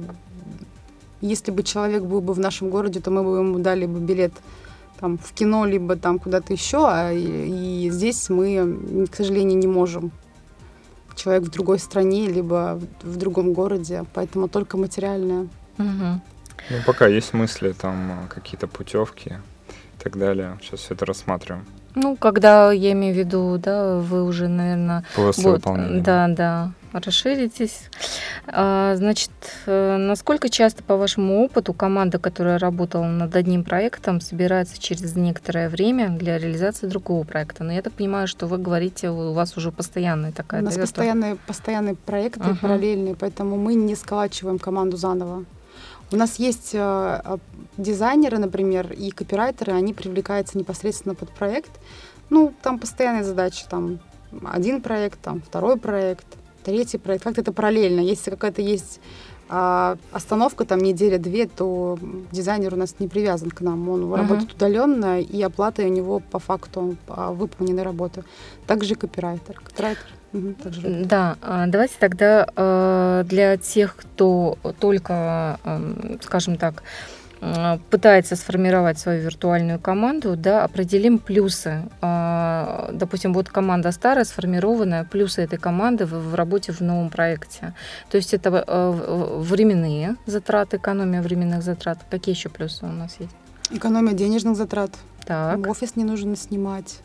если 1.21 1.53
бы 1.53 1.63
человек 1.63 2.03
был 2.03 2.21
бы 2.21 2.35
в 2.35 2.39
нашем 2.39 2.69
городе, 2.69 3.01
то 3.01 3.11
мы 3.11 3.23
бы 3.23 3.39
ему 3.39 3.59
дали 3.61 3.87
бы 3.87 4.01
билет 4.01 4.33
там, 4.99 5.19
в 5.19 5.33
кино, 5.33 5.67
либо 5.67 5.97
там 5.97 6.19
куда-то 6.19 6.53
еще, 6.53 6.87
а, 6.87 7.13
и, 7.13 7.87
и 7.87 7.91
здесь 7.91 8.29
мы, 8.31 9.07
к 9.11 9.17
сожалению, 9.17 9.59
не 9.59 9.67
можем. 9.67 10.11
Человек 11.15 11.45
в 11.45 11.51
другой 11.51 11.79
стране, 11.79 12.27
либо 12.27 12.81
в, 13.03 13.15
в 13.15 13.17
другом 13.17 13.53
городе, 13.53 14.05
поэтому 14.15 14.49
только 14.49 14.77
материальное. 14.77 15.49
Угу. 15.79 16.21
Ну, 16.71 16.77
пока 16.87 17.07
есть 17.07 17.35
мысли, 17.35 17.73
там, 17.73 18.29
какие-то 18.29 18.67
путевки 18.67 19.31
и 19.31 20.03
так 20.03 20.19
далее. 20.19 20.59
Сейчас 20.63 20.81
все 20.81 20.95
это 20.95 21.07
рассматриваем. 21.07 21.65
Ну, 21.95 22.17
когда 22.17 22.73
я 22.73 22.93
имею 22.93 23.15
в 23.15 23.19
виду, 23.19 23.59
да, 23.59 23.97
вы 23.99 24.25
уже, 24.25 24.49
наверное... 24.49 25.05
После 25.15 25.45
вот, 25.45 25.57
выполнения. 25.57 26.03
Да, 26.03 26.27
да, 26.29 26.73
расширитесь. 26.93 27.89
А, 28.47 28.95
значит, 28.97 29.31
э, 29.67 29.97
насколько 29.97 30.49
часто, 30.49 30.83
по 30.83 30.97
вашему 30.97 31.45
опыту, 31.45 31.73
команда, 31.73 32.19
которая 32.19 32.59
работала 32.59 33.05
над 33.05 33.35
одним 33.37 33.63
проектом, 33.63 34.21
собирается 34.21 34.81
через 34.81 35.15
некоторое 35.15 35.69
время 35.69 36.11
для 36.11 36.39
реализации 36.39 36.87
другого 36.87 37.25
проекта? 37.25 37.63
Но 37.63 37.73
я 37.73 37.83
так 37.83 37.93
понимаю, 37.93 38.27
что 38.27 38.47
вы 38.47 38.59
говорите, 38.59 39.11
у 39.11 39.33
вас 39.33 39.57
уже 39.57 39.71
постоянная 39.71 40.33
такая... 40.33 40.63
У 40.63 40.65
нас 40.65 40.77
постоянные, 40.77 41.37
постоянные 41.37 41.95
проекты 41.95 42.41
uh-huh. 42.41 42.61
параллельные, 42.61 43.15
поэтому 43.15 43.57
мы 43.57 43.75
не 43.75 43.95
сколачиваем 43.95 44.59
команду 44.59 44.97
заново. 44.97 45.45
У 46.15 46.17
нас 46.17 46.37
есть 46.37 46.71
э, 46.75 47.39
дизайнеры, 47.77 48.39
например, 48.39 48.93
и 48.93 49.11
копирайтеры, 49.11 49.73
они 49.73 49.93
привлекаются 49.93 50.57
непосредственно 50.57 51.17
под 51.17 51.31
проект. 51.31 51.73
Ну, 52.31 52.55
там 52.63 52.79
постоянные 52.79 53.25
задачи, 53.25 53.65
там 53.69 53.99
один 54.45 54.81
проект, 54.81 55.21
там 55.21 55.43
второй 55.43 55.77
проект, 55.77 56.27
третий 56.63 56.99
проект, 56.99 57.25
как-то 57.25 57.41
это 57.41 57.53
параллельно. 57.53 57.99
Если 57.99 58.31
какая-то 58.31 58.63
есть 58.63 59.01
а 59.49 59.97
остановка 60.13 60.65
там 60.65 60.79
неделя-две, 60.79 61.47
то 61.47 61.99
дизайнер 62.31 62.75
у 62.75 62.77
нас 62.77 62.95
не 63.01 63.09
привязан 63.09 63.51
к 63.51 63.61
нам. 63.61 63.89
Он 63.89 64.05
uh-huh. 64.05 64.17
работает 64.17 64.53
удаленно, 64.53 65.21
и 65.21 65.43
оплата 65.43 65.83
у 65.83 65.89
него 65.89 66.21
по 66.21 66.39
факту 66.39 66.97
по 67.07 67.33
выполненной 67.33 67.83
работы. 67.83 68.23
Также 68.69 68.95
копирайтер. 68.95 69.61
Копирайтер. 69.61 70.07
Да, 71.05 71.37
а, 71.41 71.67
давайте 71.67 71.95
тогда 71.99 72.47
э, 72.57 73.25
для 73.27 73.57
тех, 73.57 73.97
кто 73.97 74.59
только, 74.81 75.59
скажем 76.23 76.57
так, 76.57 76.83
Э, 77.45 77.79
пытается 77.91 78.37
сформировать 78.37 78.99
свою 78.99 79.23
виртуальную 79.23 79.79
команду, 79.79 80.35
да, 80.35 80.65
определим 80.65 81.19
плюсы. 81.19 81.83
А, 82.01 82.91
допустим, 82.93 83.35
вот 83.35 83.51
команда 83.51 83.93
старая, 83.93 84.25
сформированная, 84.25 85.05
плюсы 85.05 85.43
этой 85.43 85.59
команды 85.59 86.07
в, 86.07 86.35
работе 86.35 86.73
в 86.73 86.81
новом 86.81 87.11
проекте. 87.11 87.75
То 88.11 88.17
есть 88.17 88.33
это 88.33 88.51
временные 88.51 90.17
затраты, 90.27 90.79
экономия 90.79 91.21
временных 91.21 91.63
затрат. 91.63 91.99
Какие 92.11 92.35
еще 92.35 92.49
плюсы 92.49 92.87
у 92.87 92.93
нас 92.93 93.17
есть? 93.21 93.37
Экономия 93.71 94.15
денежных 94.15 94.57
затрат. 94.57 94.91
Так. 95.27 95.67
Офис 95.67 95.97
не 95.97 96.05
нужно 96.05 96.37
снимать. 96.37 97.01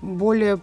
Более 0.00 0.60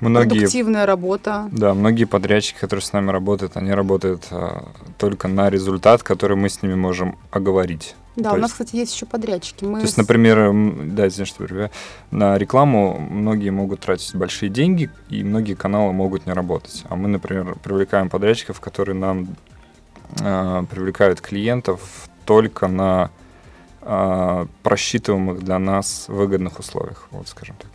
многие, 0.00 0.28
продуктивная 0.30 0.86
работа. 0.86 1.48
Да, 1.52 1.74
многие 1.74 2.04
подрядчики, 2.04 2.58
которые 2.58 2.82
с 2.82 2.92
нами 2.92 3.10
работают, 3.10 3.56
они 3.56 3.72
работают 3.72 4.26
а, 4.30 4.68
только 4.98 5.28
на 5.28 5.50
результат, 5.50 6.02
который 6.02 6.36
мы 6.36 6.48
с 6.48 6.62
ними 6.62 6.74
можем 6.74 7.16
оговорить. 7.30 7.94
Да, 8.16 8.30
То 8.30 8.36
у 8.36 8.38
нас, 8.40 8.50
кстати, 8.52 8.74
есть 8.74 8.94
еще 8.94 9.06
подрядчики. 9.06 9.64
Мы 9.64 9.78
то 9.78 9.84
есть, 9.84 9.96
например, 9.96 10.52
да, 10.86 11.06
извини, 11.06 11.26
что 11.26 11.46
говорю, 11.46 11.70
на 12.10 12.36
рекламу 12.36 12.98
многие 12.98 13.50
могут 13.50 13.80
тратить 13.80 14.14
большие 14.16 14.48
деньги, 14.48 14.90
и 15.08 15.22
многие 15.22 15.54
каналы 15.54 15.92
могут 15.92 16.26
не 16.26 16.32
работать. 16.32 16.84
А 16.88 16.96
мы, 16.96 17.08
например, 17.08 17.56
привлекаем 17.62 18.10
подрядчиков, 18.10 18.60
которые 18.60 18.96
нам 18.96 19.36
э, 20.20 20.64
привлекают 20.68 21.20
клиентов 21.20 22.08
только 22.24 22.66
на 22.66 23.10
э, 23.82 24.46
просчитываемых 24.64 25.44
для 25.44 25.60
нас 25.60 26.06
выгодных 26.08 26.58
условиях, 26.58 27.06
вот 27.12 27.28
скажем 27.28 27.54
так. 27.56 27.70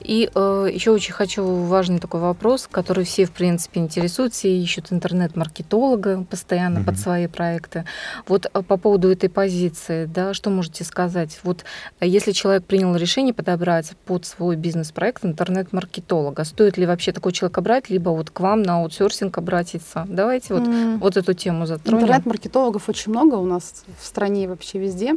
И 0.00 0.30
э, 0.34 0.68
еще 0.72 0.90
очень 0.90 1.12
хочу 1.12 1.44
важный 1.44 1.98
такой 1.98 2.20
вопрос, 2.20 2.68
который 2.70 3.04
все, 3.04 3.24
в 3.24 3.30
принципе, 3.30 3.80
интересуют, 3.80 4.34
все 4.34 4.56
ищут 4.56 4.92
интернет-маркетолога 4.92 6.24
постоянно 6.28 6.78
mm-hmm. 6.78 6.84
под 6.84 6.98
свои 6.98 7.26
проекты. 7.26 7.84
Вот 8.26 8.46
э, 8.52 8.62
по 8.62 8.76
поводу 8.76 9.10
этой 9.10 9.28
позиции, 9.28 10.06
да, 10.06 10.34
что 10.34 10.50
можете 10.50 10.84
сказать? 10.84 11.38
Вот 11.42 11.64
э, 12.00 12.06
если 12.06 12.32
человек 12.32 12.64
принял 12.64 12.94
решение 12.96 13.34
подобрать 13.34 13.92
под 14.06 14.26
свой 14.26 14.56
бизнес-проект 14.56 15.24
интернет-маркетолога, 15.24 16.44
стоит 16.44 16.76
ли 16.76 16.86
вообще 16.86 17.12
такой 17.12 17.32
человека 17.32 17.60
брать, 17.60 17.90
либо 17.90 18.10
вот 18.10 18.30
к 18.30 18.40
вам 18.40 18.62
на 18.62 18.78
аутсорсинг 18.80 19.38
обратиться? 19.38 20.06
Давайте 20.08 20.54
вот, 20.54 20.64
mm. 20.64 20.98
вот 20.98 21.16
эту 21.16 21.34
тему 21.34 21.66
затронем. 21.66 22.00
Интернет-маркетологов 22.00 22.88
очень 22.88 23.12
много 23.12 23.36
у 23.36 23.46
нас 23.46 23.84
в 24.00 24.06
стране 24.06 24.44
и 24.44 24.46
вообще 24.46 24.78
везде. 24.78 25.14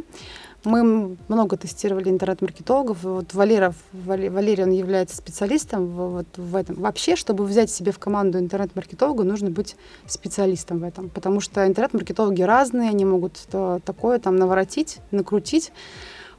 Мы 0.66 1.16
много 1.28 1.56
тестировали 1.56 2.08
интернет-маркетологов. 2.08 3.04
Вот 3.04 3.34
Валера, 3.34 3.72
Валерий, 3.92 4.64
он 4.64 4.72
является 4.72 5.16
специалистом 5.16 5.86
вот 5.86 6.26
в 6.36 6.56
этом. 6.56 6.74
Вообще, 6.74 7.14
чтобы 7.14 7.44
взять 7.44 7.70
себе 7.70 7.92
в 7.92 8.00
команду 8.00 8.40
интернет-маркетолога, 8.40 9.22
нужно 9.22 9.48
быть 9.48 9.76
специалистом 10.08 10.80
в 10.80 10.82
этом. 10.82 11.08
Потому 11.08 11.38
что 11.38 11.64
интернет-маркетологи 11.64 12.42
разные, 12.42 12.90
они 12.90 13.04
могут 13.04 13.46
такое 13.84 14.18
там 14.18 14.34
наворотить, 14.34 14.98
накрутить. 15.12 15.70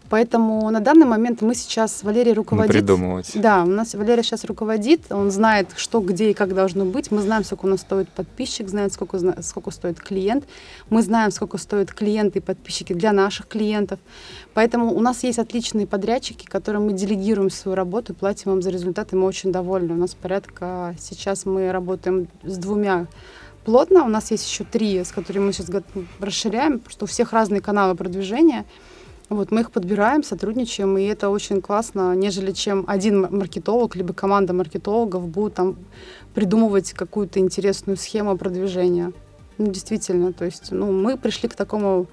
Поэтому 0.09 0.69
на 0.69 0.79
данный 0.79 1.05
момент 1.05 1.41
мы 1.41 1.55
сейчас, 1.55 2.03
Валерий 2.03 2.33
руководит. 2.33 2.71
Придумывать. 2.71 3.31
Да, 3.35 3.63
у 3.63 3.67
нас 3.67 3.93
Валерий 3.93 4.23
сейчас 4.23 4.45
руководит, 4.45 5.11
он 5.11 5.31
знает, 5.31 5.69
что, 5.75 5.99
где 5.99 6.31
и 6.31 6.33
как 6.33 6.53
должно 6.53 6.85
быть. 6.85 7.11
Мы 7.11 7.21
знаем, 7.21 7.43
сколько 7.43 7.65
у 7.65 7.69
нас 7.69 7.81
стоит 7.81 8.09
подписчик, 8.09 8.69
знаем, 8.69 8.89
сколько, 8.89 9.19
сколько 9.41 9.71
стоит 9.71 9.99
клиент. 9.99 10.45
Мы 10.89 11.01
знаем, 11.01 11.31
сколько 11.31 11.57
стоят 11.57 11.91
клиенты 11.91 12.39
и 12.39 12.41
подписчики 12.41 12.93
для 12.93 13.11
наших 13.11 13.47
клиентов. 13.47 13.99
Поэтому 14.53 14.93
у 14.93 14.99
нас 15.01 15.23
есть 15.23 15.39
отличные 15.39 15.87
подрядчики, 15.87 16.45
которым 16.45 16.85
мы 16.87 16.93
делегируем 16.93 17.49
свою 17.49 17.75
работу, 17.75 18.13
платим 18.13 18.53
им 18.53 18.61
за 18.61 18.69
результаты, 18.69 19.15
мы 19.15 19.25
очень 19.25 19.51
довольны. 19.51 19.93
У 19.93 19.97
нас 19.97 20.15
порядка, 20.15 20.95
сейчас 20.99 21.45
мы 21.45 21.71
работаем 21.71 22.27
с 22.43 22.57
двумя 22.57 23.07
плотно, 23.65 24.05
у 24.05 24.07
нас 24.09 24.31
есть 24.31 24.49
еще 24.49 24.63
три, 24.63 25.03
с 25.03 25.11
которыми 25.11 25.47
мы 25.47 25.53
сейчас 25.53 25.69
расширяем, 26.19 26.81
что 26.87 27.03
у 27.03 27.07
всех 27.07 27.33
разные 27.33 27.59
каналы 27.59 27.95
продвижения. 27.95 28.65
Вот 29.29 29.51
мы 29.51 29.61
их 29.61 29.71
подбираем, 29.71 30.23
сотрудничаем, 30.23 30.97
и 30.97 31.03
это 31.03 31.29
очень 31.29 31.61
классно, 31.61 32.15
нежели 32.15 32.53
чем 32.53 32.85
один 32.87 33.27
маркетолог 33.29 33.95
либо 33.97 34.13
команда 34.13 34.53
маркетологов 34.53 35.27
будут 35.27 35.55
там 35.55 35.75
придумывать 36.33 36.93
какую-то 36.93 37.39
интересную 37.39 37.97
схему 37.97 38.37
продвижения. 38.37 39.11
Ну, 39.57 39.67
действительно, 39.67 40.31
то 40.31 40.45
есть, 40.45 40.71
ну, 40.71 40.93
мы 40.93 41.17
пришли 41.17 41.49
к 41.49 41.55
такому 41.55 42.07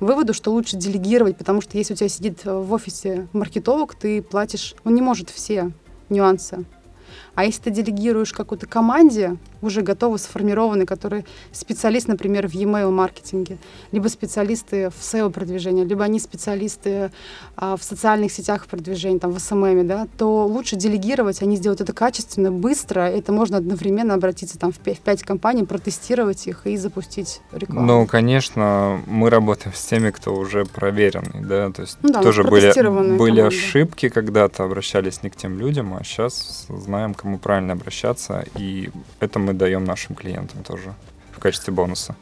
выводу, 0.00 0.32
что 0.32 0.52
лучше 0.52 0.78
делегировать, 0.78 1.36
потому 1.36 1.60
что 1.60 1.76
если 1.76 1.92
у 1.92 1.96
тебя 1.96 2.08
сидит 2.08 2.44
в 2.44 2.72
офисе 2.72 3.28
маркетолог, 3.34 3.94
ты 3.94 4.22
платишь, 4.22 4.74
он 4.84 4.94
не 4.94 5.02
может 5.02 5.28
все 5.28 5.70
нюансы. 6.08 6.64
А 7.34 7.44
если 7.44 7.62
ты 7.62 7.70
делегируешь 7.70 8.32
какой-то 8.32 8.66
команде, 8.66 9.36
уже 9.64 9.82
готовы, 9.82 10.18
сформированные, 10.18 10.86
которые 10.86 11.24
специалист, 11.52 12.08
например, 12.08 12.48
в 12.48 12.52
e-mail 12.54 12.90
маркетинге, 12.90 13.58
либо 13.92 14.08
специалисты 14.08 14.90
в 14.90 15.00
SEO 15.00 15.30
продвижении, 15.30 15.84
либо 15.84 16.04
они 16.04 16.20
специалисты 16.20 17.10
а, 17.56 17.76
в 17.76 17.82
социальных 17.82 18.32
сетях 18.32 18.66
продвижения, 18.66 19.18
там, 19.18 19.32
в 19.32 19.36
SMM, 19.36 19.84
да, 19.84 20.06
то 20.18 20.46
лучше 20.46 20.76
делегировать, 20.76 21.42
они 21.42 21.56
сделают 21.56 21.80
это 21.80 21.92
качественно, 21.92 22.52
быстро, 22.52 23.00
это 23.00 23.32
можно 23.32 23.56
одновременно 23.56 24.14
обратиться 24.14 24.58
там 24.58 24.72
в 24.72 24.78
5, 24.78 24.98
в 24.98 25.00
5 25.00 25.22
компаний, 25.22 25.64
протестировать 25.64 26.46
их 26.46 26.66
и 26.66 26.76
запустить 26.76 27.40
рекламу. 27.52 27.86
Ну, 27.86 28.06
конечно, 28.06 29.00
мы 29.06 29.30
работаем 29.30 29.74
с 29.74 29.84
теми, 29.84 30.10
кто 30.10 30.34
уже 30.34 30.64
проверенный, 30.64 31.40
да, 31.40 31.70
то 31.70 31.82
есть 31.82 31.98
ну, 32.02 32.10
да, 32.10 32.22
тоже 32.22 32.44
были, 32.44 33.16
были 33.16 33.40
ошибки 33.40 34.08
когда-то, 34.08 34.64
обращались 34.64 35.22
не 35.22 35.30
к 35.30 35.36
тем 35.36 35.58
людям, 35.58 35.94
а 35.94 36.04
сейчас 36.04 36.66
знаем, 36.68 37.14
кому 37.14 37.38
правильно 37.38 37.72
обращаться, 37.72 38.44
и 38.56 38.90
это 39.20 39.38
мы 39.38 39.53
даем 39.54 39.84
нашим 39.84 40.14
клиентам 40.14 40.62
тоже 40.62 40.94
в 41.32 41.38
качестве 41.38 41.72
бонуса 41.72 42.14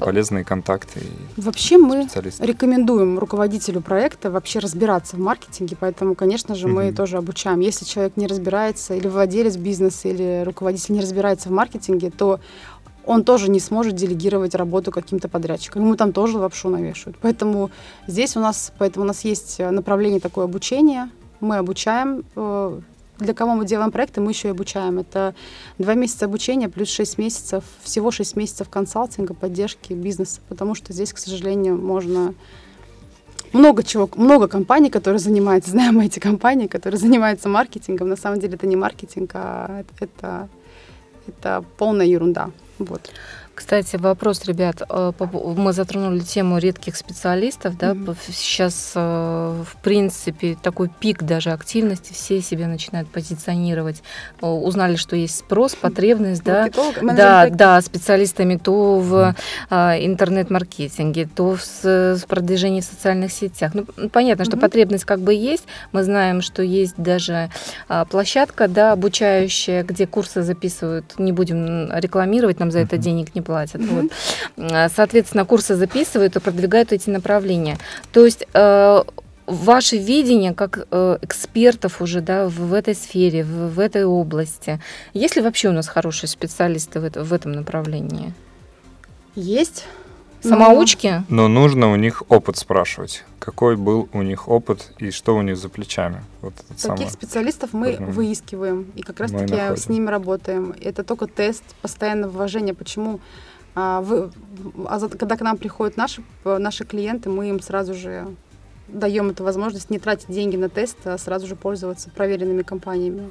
полезные 0.00 0.44
контакты. 0.44 1.00
Вообще 1.36 1.76
мы 1.76 2.08
рекомендуем 2.38 3.18
руководителю 3.18 3.80
проекта 3.80 4.30
вообще 4.30 4.58
разбираться 4.58 5.16
в 5.16 5.18
маркетинге, 5.18 5.76
поэтому, 5.78 6.14
конечно 6.14 6.54
же, 6.54 6.68
мы 6.68 6.88
mm-hmm. 6.88 6.94
тоже 6.94 7.16
обучаем. 7.16 7.60
Если 7.60 7.84
человек 7.84 8.16
не 8.16 8.26
разбирается, 8.26 8.94
или 8.94 9.08
владелец 9.08 9.56
бизнеса, 9.56 10.08
или 10.08 10.42
руководитель 10.44 10.94
не 10.94 11.00
разбирается 11.00 11.48
в 11.48 11.52
маркетинге, 11.52 12.10
то 12.10 12.40
он 13.04 13.24
тоже 13.24 13.50
не 13.50 13.58
сможет 13.58 13.96
делегировать 13.96 14.54
работу 14.54 14.92
каким-то 14.92 15.28
подрядчикам. 15.28 15.82
Ему 15.82 15.96
там 15.96 16.12
тоже 16.12 16.38
лапшу 16.38 16.68
навешивают. 16.68 17.16
Поэтому 17.20 17.70
здесь 18.06 18.36
у 18.36 18.40
нас, 18.40 18.72
поэтому 18.78 19.04
у 19.04 19.08
нас 19.08 19.24
есть 19.24 19.58
направление 19.58 20.20
такое 20.20 20.44
обучение. 20.44 21.10
Мы 21.40 21.56
обучаем 21.56 22.22
э, 22.36 22.80
для 23.22 23.34
кого 23.34 23.54
мы 23.54 23.64
делаем 23.66 23.90
проекты, 23.90 24.20
мы 24.20 24.32
еще 24.32 24.48
и 24.48 24.50
обучаем. 24.50 24.98
Это 24.98 25.34
два 25.78 25.94
месяца 25.94 26.26
обучения 26.26 26.68
плюс 26.68 26.88
шесть 26.88 27.18
месяцев, 27.18 27.64
всего 27.82 28.10
шесть 28.10 28.36
месяцев 28.36 28.68
консалтинга, 28.68 29.34
поддержки 29.34 29.92
бизнеса, 29.92 30.40
потому 30.48 30.74
что 30.74 30.92
здесь, 30.92 31.12
к 31.12 31.18
сожалению, 31.18 31.76
можно 31.76 32.34
много 33.52 33.82
чего, 33.82 34.08
много 34.16 34.48
компаний, 34.48 34.90
которые 34.90 35.18
занимаются, 35.18 35.70
знаем 35.72 35.96
мы 35.96 36.06
эти 36.06 36.18
компании, 36.18 36.66
которые 36.66 36.98
занимаются 36.98 37.48
маркетингом. 37.48 38.08
На 38.08 38.16
самом 38.16 38.40
деле 38.40 38.54
это 38.54 38.66
не 38.66 38.76
маркетинг, 38.76 39.30
а 39.34 39.84
это, 40.00 40.48
это 41.26 41.64
полная 41.78 42.06
ерунда. 42.06 42.50
Вот. 42.78 43.10
Кстати, 43.54 43.96
вопрос, 43.96 44.44
ребят, 44.46 44.82
э, 44.88 45.12
мы 45.20 45.72
затронули 45.74 46.20
тему 46.20 46.56
редких 46.56 46.96
специалистов, 46.96 47.76
да, 47.76 47.90
mm-hmm. 47.90 48.16
сейчас, 48.32 48.92
э, 48.94 49.00
в 49.00 49.76
принципе, 49.82 50.56
такой 50.60 50.88
пик 50.88 51.22
даже 51.22 51.50
активности, 51.50 52.14
все 52.14 52.40
себя 52.40 52.66
начинают 52.66 53.10
позиционировать, 53.10 54.02
узнали, 54.40 54.96
что 54.96 55.16
есть 55.16 55.38
спрос, 55.38 55.74
потребность, 55.74 56.42
да, 56.42 56.68
да, 57.02 57.48
да, 57.50 57.80
специалистами 57.82 58.56
то 58.56 58.98
в 58.98 59.34
интернет-маркетинге, 59.70 61.28
то 61.34 61.56
в 61.82 62.26
продвижении 62.26 62.80
в 62.80 62.84
социальных 62.84 63.32
сетях. 63.32 63.72
Ну, 63.74 63.84
понятно, 64.10 64.44
что 64.44 64.56
mm-hmm. 64.56 64.60
потребность 64.60 65.04
как 65.04 65.20
бы 65.20 65.34
есть, 65.34 65.64
мы 65.92 66.04
знаем, 66.04 66.40
что 66.40 66.62
есть 66.62 66.94
даже 66.96 67.50
площадка, 68.10 68.66
да, 68.68 68.92
обучающая, 68.92 69.82
где 69.82 70.06
курсы 70.06 70.42
записывают, 70.42 71.18
не 71.18 71.32
будем 71.32 71.92
рекламировать, 71.92 72.58
нам 72.58 72.70
за 72.70 72.78
это 72.78 72.96
денег 72.96 73.34
не 73.34 73.41
платят. 73.42 73.80
Mm-hmm. 73.80 74.12
Вот. 74.56 74.92
Соответственно, 74.94 75.44
курсы 75.44 75.74
записывают 75.74 76.36
и 76.36 76.40
продвигают 76.40 76.92
эти 76.92 77.10
направления. 77.10 77.78
То 78.12 78.24
есть 78.24 78.46
э, 78.54 79.02
ваше 79.46 79.96
видение 79.98 80.54
как 80.54 80.86
э, 80.90 81.18
экспертов 81.22 82.00
уже 82.00 82.20
да, 82.20 82.48
в, 82.48 82.54
в 82.54 82.72
этой 82.72 82.94
сфере, 82.94 83.44
в, 83.44 83.74
в 83.74 83.80
этой 83.80 84.04
области, 84.04 84.80
есть 85.14 85.36
ли 85.36 85.42
вообще 85.42 85.68
у 85.68 85.72
нас 85.72 85.88
хорошие 85.88 86.28
специалисты 86.28 87.00
в, 87.00 87.04
это, 87.04 87.24
в 87.24 87.32
этом 87.32 87.52
направлении? 87.52 88.32
Есть. 89.34 89.84
Самоучки? 90.42 91.24
Но 91.28 91.48
нужно 91.48 91.92
у 91.92 91.96
них 91.96 92.22
опыт 92.28 92.56
спрашивать. 92.56 93.24
Какой 93.38 93.76
был 93.76 94.08
у 94.12 94.22
них 94.22 94.48
опыт 94.48 94.92
и 94.98 95.10
что 95.10 95.36
у 95.36 95.42
них 95.42 95.56
за 95.56 95.68
плечами. 95.68 96.22
Вот 96.40 96.54
Таких 96.80 97.10
специалистов 97.10 97.72
мы 97.72 97.92
важное. 97.92 98.10
выискиваем 98.10 98.86
и 98.94 99.02
как 99.02 99.20
раз-таки 99.20 99.76
с 99.76 99.88
ними 99.88 100.08
работаем. 100.08 100.74
Это 100.80 101.04
только 101.04 101.26
тест 101.26 101.64
постоянного 101.80 102.30
вложения. 102.30 102.74
Почему 102.74 103.20
а, 103.74 104.00
вы, 104.00 104.30
а 104.86 105.00
когда 105.08 105.36
к 105.36 105.40
нам 105.40 105.56
приходят 105.56 105.96
наши, 105.96 106.22
наши 106.44 106.84
клиенты, 106.84 107.30
мы 107.30 107.48
им 107.48 107.60
сразу 107.60 107.94
же 107.94 108.26
даем 108.88 109.30
эту 109.30 109.44
возможность 109.44 109.90
не 109.90 109.98
тратить 109.98 110.28
деньги 110.28 110.56
на 110.56 110.68
тест, 110.68 110.98
а 111.06 111.16
сразу 111.16 111.46
же 111.46 111.56
пользоваться 111.56 112.10
проверенными 112.10 112.62
компаниями. 112.62 113.30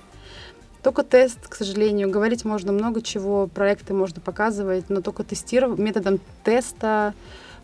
Только 0.84 1.04
тест, 1.04 1.48
к 1.48 1.56
сожалению. 1.56 2.10
Говорить 2.10 2.46
можно 2.46 2.72
много 2.72 3.02
чего, 3.02 3.48
проекты 3.48 3.94
можно 3.94 4.22
показывать, 4.22 4.90
но 4.90 5.02
только 5.02 5.24
тестировать 5.24 5.80
методом 5.80 6.20
теста, 6.44 7.14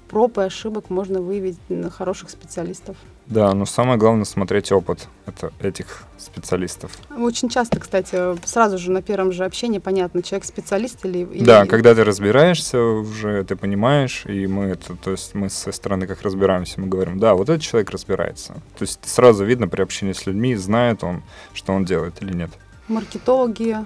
проб 0.07 0.37
и 0.37 0.41
ошибок 0.41 0.89
можно 0.89 1.21
выявить 1.21 1.57
хороших 1.91 2.29
специалистов. 2.29 2.95
Да, 3.25 3.53
но 3.53 3.65
самое 3.65 3.97
главное 3.97 4.23
смотреть 4.23 4.71
опыт 4.71 5.09
это 5.25 5.51
этих 5.59 6.03
специалистов. 6.17 6.97
Очень 7.15 7.49
часто, 7.49 7.77
кстати, 7.77 8.17
сразу 8.45 8.77
же 8.77 8.89
на 8.89 9.01
первом 9.01 9.33
же 9.33 9.43
общении 9.43 9.79
понятно, 9.79 10.23
человек 10.23 10.45
специалист 10.45 11.03
или... 11.05 11.19
или... 11.19 11.43
Да, 11.43 11.65
когда 11.65 11.93
ты 11.93 12.05
разбираешься 12.05 12.81
уже, 12.81 13.43
ты 13.43 13.57
понимаешь, 13.57 14.23
и 14.25 14.47
мы 14.47 14.65
это, 14.65 14.95
то 14.95 15.11
есть 15.11 15.35
мы 15.35 15.49
со 15.49 15.73
стороны 15.73 16.07
как 16.07 16.21
разбираемся, 16.21 16.79
мы 16.79 16.87
говорим, 16.87 17.19
да, 17.19 17.33
вот 17.33 17.49
этот 17.49 17.61
человек 17.61 17.89
разбирается. 17.89 18.53
То 18.77 18.83
есть 18.83 18.99
сразу 19.03 19.43
видно 19.43 19.67
при 19.67 19.81
общении 19.81 20.13
с 20.13 20.25
людьми, 20.25 20.55
знает 20.55 21.03
он, 21.03 21.21
что 21.53 21.73
он 21.73 21.83
делает 21.83 22.21
или 22.21 22.33
нет 22.33 22.51
маркетологи 22.87 23.77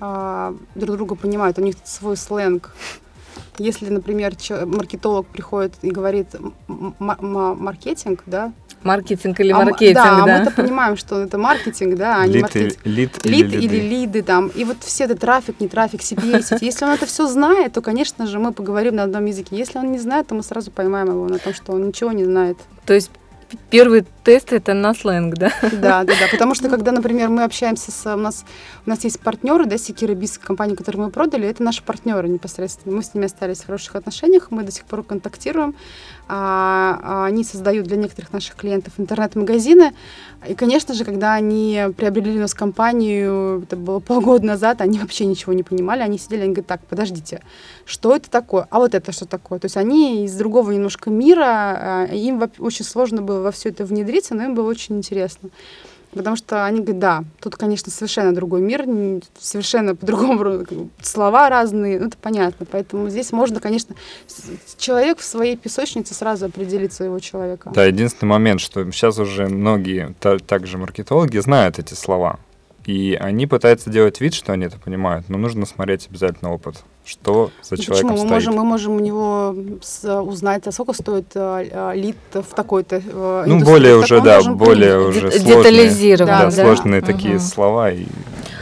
а, 0.00 0.54
друг 0.74 0.96
друга 0.96 1.14
понимают, 1.14 1.58
у 1.58 1.62
них 1.62 1.76
свой 1.84 2.16
сленг. 2.16 2.74
Если, 3.58 3.88
например, 3.88 4.34
маркетолог 4.66 5.26
приходит 5.26 5.74
и 5.82 5.90
говорит 5.90 6.28
маркетинг, 6.68 8.22
да, 8.26 8.52
Маркетинг 8.82 9.40
или 9.40 9.52
маркетинг, 9.52 9.98
а, 9.98 10.04
да? 10.04 10.26
Да, 10.26 10.38
мы-то 10.38 10.50
понимаем, 10.52 10.96
что 10.96 11.20
это 11.22 11.36
маркетинг, 11.36 11.96
да, 11.96 12.20
а 12.20 12.26
не 12.26 12.38
маркетинг. 12.38 12.78
Лид, 12.84 13.24
лид 13.24 13.52
или, 13.52 13.64
или 13.64 13.80
лиды 13.80 14.22
там. 14.22 14.48
И 14.48 14.64
вот 14.64 14.76
все 14.80 15.04
это 15.04 15.16
трафик, 15.16 15.60
не 15.60 15.68
трафик, 15.68 16.00
CPA. 16.00 16.58
Если 16.60 16.84
он 16.84 16.92
это 16.92 17.06
все 17.06 17.26
знает, 17.26 17.72
то, 17.72 17.80
конечно 17.80 18.26
же, 18.26 18.38
мы 18.38 18.52
поговорим 18.52 18.96
на 18.96 19.02
одном 19.02 19.24
языке. 19.24 19.56
Если 19.56 19.78
он 19.78 19.90
не 19.90 19.98
знает, 19.98 20.28
то 20.28 20.34
мы 20.34 20.42
сразу 20.42 20.70
поймаем 20.70 21.08
его 21.08 21.26
на 21.26 21.38
том, 21.38 21.54
что 21.54 21.72
он 21.72 21.88
ничего 21.88 22.12
не 22.12 22.24
знает. 22.24 22.56
То 22.86 22.94
есть 22.94 23.10
первый 23.70 24.04
тест 24.24 24.52
это 24.52 24.74
на 24.74 24.94
сленг, 24.94 25.34
да? 25.34 25.52
Да, 25.62 26.04
да, 26.04 26.04
да. 26.04 26.28
Потому 26.30 26.54
что, 26.54 26.68
когда, 26.68 26.92
например, 26.92 27.28
мы 27.28 27.44
общаемся 27.44 27.90
с... 27.90 28.14
У 28.14 28.18
нас, 28.18 28.44
у 28.86 28.90
нас 28.90 29.04
есть 29.04 29.20
партнеры, 29.20 29.66
да, 29.66 29.78
Секира 29.78 30.14
Бис, 30.14 30.38
компания, 30.38 30.76
которую 30.76 31.06
мы 31.06 31.10
продали, 31.10 31.48
это 31.48 31.62
наши 31.62 31.82
партнеры 31.82 32.28
непосредственно. 32.28 32.96
Мы 32.96 33.02
с 33.02 33.14
ними 33.14 33.26
остались 33.26 33.60
в 33.60 33.66
хороших 33.66 33.96
отношениях, 33.96 34.50
мы 34.50 34.62
до 34.62 34.72
сих 34.72 34.84
пор 34.84 35.02
контактируем. 35.02 35.74
А, 36.28 37.00
а 37.02 37.24
они 37.24 37.42
создают 37.42 37.86
для 37.86 37.96
некоторых 37.96 38.32
наших 38.34 38.54
клиентов 38.56 38.92
интернет-магазины. 38.98 39.94
И, 40.46 40.54
конечно 40.54 40.92
же, 40.92 41.04
когда 41.04 41.32
они 41.32 41.86
приобрели 41.96 42.38
нас 42.38 42.52
компанию, 42.52 43.62
это 43.62 43.76
было 43.76 43.98
полгода 43.98 44.44
назад, 44.44 44.82
они 44.82 44.98
вообще 44.98 45.24
ничего 45.24 45.54
не 45.54 45.62
понимали. 45.62 46.02
Они 46.02 46.18
сидели, 46.18 46.42
они 46.42 46.52
говорят, 46.52 46.66
так, 46.66 46.80
подождите, 46.86 47.40
что 47.86 48.14
это 48.14 48.30
такое? 48.30 48.66
А 48.70 48.78
вот 48.78 48.94
это 48.94 49.10
что 49.10 49.24
такое? 49.24 49.58
То 49.58 49.64
есть 49.64 49.78
они 49.78 50.26
из 50.26 50.34
другого 50.34 50.70
немножко 50.70 51.08
мира, 51.08 51.44
а, 51.46 52.04
им 52.12 52.42
очень 52.58 52.84
сложно 52.84 53.22
было 53.22 53.40
во 53.40 53.50
все 53.50 53.70
это 53.70 53.86
внедриться, 53.86 54.34
но 54.34 54.44
им 54.44 54.54
было 54.54 54.68
очень 54.68 54.98
интересно. 54.98 55.48
Потому 56.18 56.34
что 56.34 56.64
они 56.64 56.80
говорят, 56.80 56.98
да, 56.98 57.24
тут, 57.40 57.54
конечно, 57.54 57.92
совершенно 57.92 58.34
другой 58.34 58.60
мир, 58.60 58.84
совершенно 59.38 59.94
по-другому 59.94 60.90
слова 61.00 61.48
разные, 61.48 62.00
ну, 62.00 62.08
это 62.08 62.16
понятно. 62.20 62.66
Поэтому 62.68 63.08
здесь 63.08 63.30
можно, 63.30 63.60
конечно, 63.60 63.94
человек 64.76 65.20
в 65.20 65.24
своей 65.24 65.56
песочнице 65.56 66.14
сразу 66.14 66.46
определить 66.46 66.92
своего 66.92 67.20
человека. 67.20 67.70
Да, 67.72 67.84
единственный 67.84 68.30
момент, 68.30 68.60
что 68.60 68.90
сейчас 68.90 69.20
уже 69.20 69.46
многие, 69.46 70.14
также 70.46 70.76
маркетологи, 70.76 71.38
знают 71.38 71.78
эти 71.78 71.94
слова. 71.94 72.40
И 72.84 73.16
они 73.20 73.46
пытаются 73.46 73.88
делать 73.88 74.20
вид, 74.20 74.34
что 74.34 74.52
они 74.52 74.66
это 74.66 74.80
понимают, 74.80 75.28
но 75.28 75.38
нужно 75.38 75.66
смотреть 75.66 76.08
обязательно 76.10 76.52
опыт 76.52 76.82
что 77.08 77.50
за 77.62 77.76
ну, 77.76 77.82
человеком 77.82 78.10
почему? 78.10 78.24
Мы 78.24 78.34
можем, 78.34 78.54
мы 78.54 78.64
можем 78.64 78.96
у 78.96 79.00
него 79.00 79.54
узнать, 80.22 80.66
а 80.66 80.72
сколько 80.72 80.92
стоит 80.92 81.26
э, 81.34 81.92
лид 81.94 82.16
в 82.32 82.54
такой-то 82.54 83.02
э, 83.04 83.44
Ну, 83.46 83.60
более 83.64 83.96
уже, 83.96 84.20
да, 84.20 84.42
более 84.42 84.98
уже 85.00 85.30
сложные, 85.30 85.56
детализированно, 85.56 86.50
да, 86.50 86.56
да. 86.56 86.62
сложные 86.62 87.00
угу. 87.00 87.06
такие 87.12 87.40
слова 87.40 87.90
и 87.90 88.04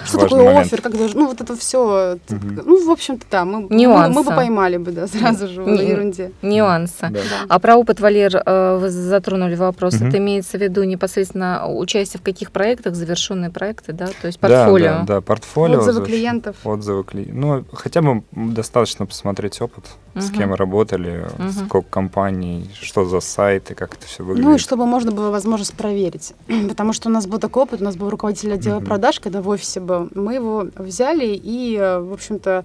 что 0.06 0.18
такое 0.18 0.44
момент. 0.44 0.66
офер, 0.66 0.82
как 0.82 0.96
даже, 0.96 1.16
ну 1.16 1.26
вот 1.26 1.40
это 1.40 1.56
все, 1.56 2.16
угу. 2.30 2.62
ну 2.64 2.87
в 2.87 2.90
общем-то 2.90 3.26
да, 3.30 3.44
мы, 3.44 3.66
мы, 3.68 4.09
мы 4.09 4.22
бы 4.22 4.30
поймали 4.30 4.76
бы, 4.76 4.92
да, 4.92 5.06
сразу 5.06 5.48
же 5.48 5.62
в 5.62 5.68
ерунде. 5.68 6.32
Нюансы. 6.42 7.09
Да. 7.11 7.20
А 7.48 7.59
про 7.59 7.76
опыт, 7.76 8.00
Валер, 8.00 8.42
э, 8.44 8.78
вы 8.80 8.90
затронули 8.90 9.54
вопрос. 9.56 9.94
Угу. 9.94 10.06
Это 10.06 10.18
имеется 10.18 10.59
в 10.59 10.61
виду 10.61 10.85
непосредственно 10.85 11.66
участие 11.68 12.20
в 12.20 12.22
каких 12.22 12.52
проектах, 12.52 12.94
завершенные 12.94 13.50
проекты, 13.50 13.92
да, 13.92 14.06
то 14.06 14.26
есть 14.26 14.38
портфолио. 14.38 14.87
Да, 14.87 14.98
да, 14.98 15.14
да 15.14 15.20
портфолио. 15.20 15.80
Отзывы 15.80 16.06
клиентов. 16.06 16.56
Отзывы 16.64 17.04
клиентов. 17.04 17.35
Ну 17.35 17.64
хотя 17.72 18.02
бы 18.02 18.22
достаточно 18.37 19.07
посмотреть 19.07 19.61
опыт, 19.62 19.85
угу. 20.14 20.22
с 20.22 20.31
кем 20.31 20.53
работали, 20.53 21.27
угу. 21.38 21.51
сколько 21.51 21.88
компаний, 21.88 22.70
что 22.79 23.07
за 23.07 23.20
сайты, 23.20 23.75
как 23.75 23.94
это 23.94 24.07
все 24.07 24.22
выглядит. 24.22 24.46
Ну 24.46 24.55
и 24.55 24.59
чтобы 24.59 24.87
можно 24.87 25.11
было 25.11 25.31
возможность 25.31 25.75
проверить, 25.75 26.35
потому 26.68 26.92
что 26.92 27.09
у 27.09 27.12
нас 27.12 27.27
был 27.27 27.38
такой 27.38 27.62
опыт, 27.62 27.81
у 27.81 27.85
нас 27.85 27.96
был 27.96 28.11
руководитель 28.11 28.53
отдела 28.53 28.79
угу. 28.79 28.87
продаж, 28.87 29.20
когда 29.20 29.40
в 29.40 29.49
офисе 29.49 29.81
был 29.81 30.09
мы 30.14 30.35
его 30.35 30.66
взяли 30.77 31.27
и, 31.27 31.79
в 31.79 32.12
общем-то, 32.12 32.64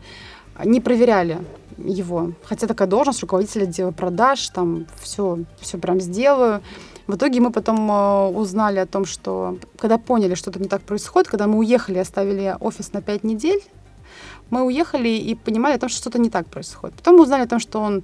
не 0.65 0.81
проверяли 0.81 1.39
его. 1.77 2.33
Хотя 2.43 2.67
такая 2.67 2.87
должность 2.87 3.21
руководителя 3.21 3.63
отдела 3.63 3.91
продаж, 3.91 4.49
там 4.49 4.85
все, 5.01 5.39
все 5.61 5.77
прям 5.77 6.01
сделаю. 6.01 6.61
В 7.07 7.15
итоге 7.15 7.39
мы 7.39 7.51
потом 7.51 7.89
э, 7.89 8.27
узнали 8.27 8.79
о 8.79 8.85
том, 8.85 9.05
что 9.05 9.57
когда 9.77 9.97
поняли, 9.97 10.35
что 10.35 10.51
что-то 10.51 10.59
не 10.59 10.67
так 10.67 10.81
происходит, 10.81 11.29
когда 11.29 11.47
мы 11.47 11.57
уехали, 11.59 11.97
оставили 11.97 12.55
офис 12.59 12.93
на 12.93 13.01
пять 13.01 13.23
недель, 13.23 13.61
мы 14.51 14.63
уехали 14.63 15.09
и 15.09 15.33
понимали 15.33 15.75
о 15.75 15.79
том, 15.79 15.89
что 15.89 15.97
что-то 15.99 16.19
не 16.19 16.29
так 16.29 16.47
происходит. 16.47 16.95
Потом 16.95 17.15
мы 17.15 17.23
узнали 17.23 17.43
о 17.43 17.47
том, 17.47 17.59
что 17.59 17.79
он 17.79 18.03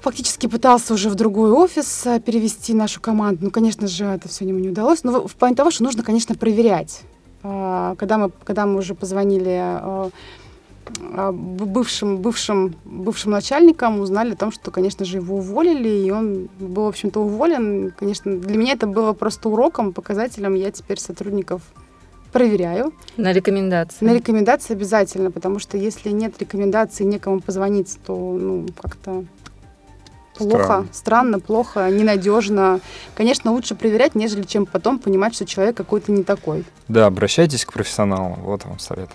фактически 0.00 0.46
пытался 0.46 0.94
уже 0.94 1.08
в 1.08 1.14
другой 1.14 1.50
офис 1.50 2.06
э, 2.06 2.20
перевести 2.20 2.74
нашу 2.74 3.00
команду. 3.00 3.46
Ну, 3.46 3.50
конечно 3.50 3.88
же, 3.88 4.04
это 4.04 4.28
все 4.28 4.44
ему 4.44 4.58
не 4.58 4.68
удалось. 4.68 5.02
Но 5.02 5.26
в 5.26 5.34
плане 5.34 5.56
того, 5.56 5.70
что 5.70 5.82
нужно, 5.82 6.02
конечно, 6.02 6.34
проверять. 6.34 7.00
А, 7.42 7.94
когда 7.96 8.18
мы, 8.18 8.30
когда 8.44 8.66
мы 8.66 8.78
уже 8.78 8.94
позвонили 8.94 9.58
а, 9.58 10.10
а, 11.14 11.32
бывшим, 11.32 12.18
бывшим, 12.18 12.74
бывшим 12.84 13.32
начальникам, 13.32 14.00
узнали 14.00 14.32
о 14.32 14.36
том, 14.36 14.52
что, 14.52 14.70
конечно 14.70 15.06
же, 15.06 15.16
его 15.16 15.36
уволили, 15.36 15.88
и 15.88 16.10
он 16.10 16.50
был, 16.58 16.84
в 16.84 16.88
общем-то, 16.88 17.20
уволен. 17.20 17.90
Конечно, 17.98 18.36
для 18.36 18.58
меня 18.58 18.74
это 18.74 18.86
было 18.86 19.14
просто 19.14 19.48
уроком, 19.48 19.94
показателем. 19.94 20.54
Я 20.54 20.70
теперь 20.70 21.00
сотрудников 21.00 21.62
проверяю. 22.34 22.92
На 23.16 23.32
рекомендации. 23.32 24.04
На 24.04 24.12
рекомендации 24.12 24.74
обязательно, 24.74 25.30
потому 25.30 25.60
что 25.60 25.78
если 25.78 26.10
нет 26.10 26.34
рекомендаций, 26.40 27.06
некому 27.06 27.40
позвонить, 27.40 27.96
то 28.04 28.12
ну, 28.14 28.66
как-то 28.82 29.24
Плохо, 30.36 30.64
странно. 30.64 30.88
странно, 30.92 31.40
плохо, 31.40 31.88
ненадежно. 31.90 32.80
Конечно, 33.14 33.52
лучше 33.52 33.76
проверять, 33.76 34.16
нежели 34.16 34.42
чем 34.42 34.66
потом 34.66 34.98
понимать, 34.98 35.36
что 35.36 35.46
человек 35.46 35.76
какой-то 35.76 36.10
не 36.10 36.24
такой. 36.24 36.64
Да, 36.88 37.06
обращайтесь 37.06 37.64
к 37.64 37.72
профессионалу. 37.72 38.36
Вот 38.42 38.64
вам 38.64 38.80
совет. 38.80 39.10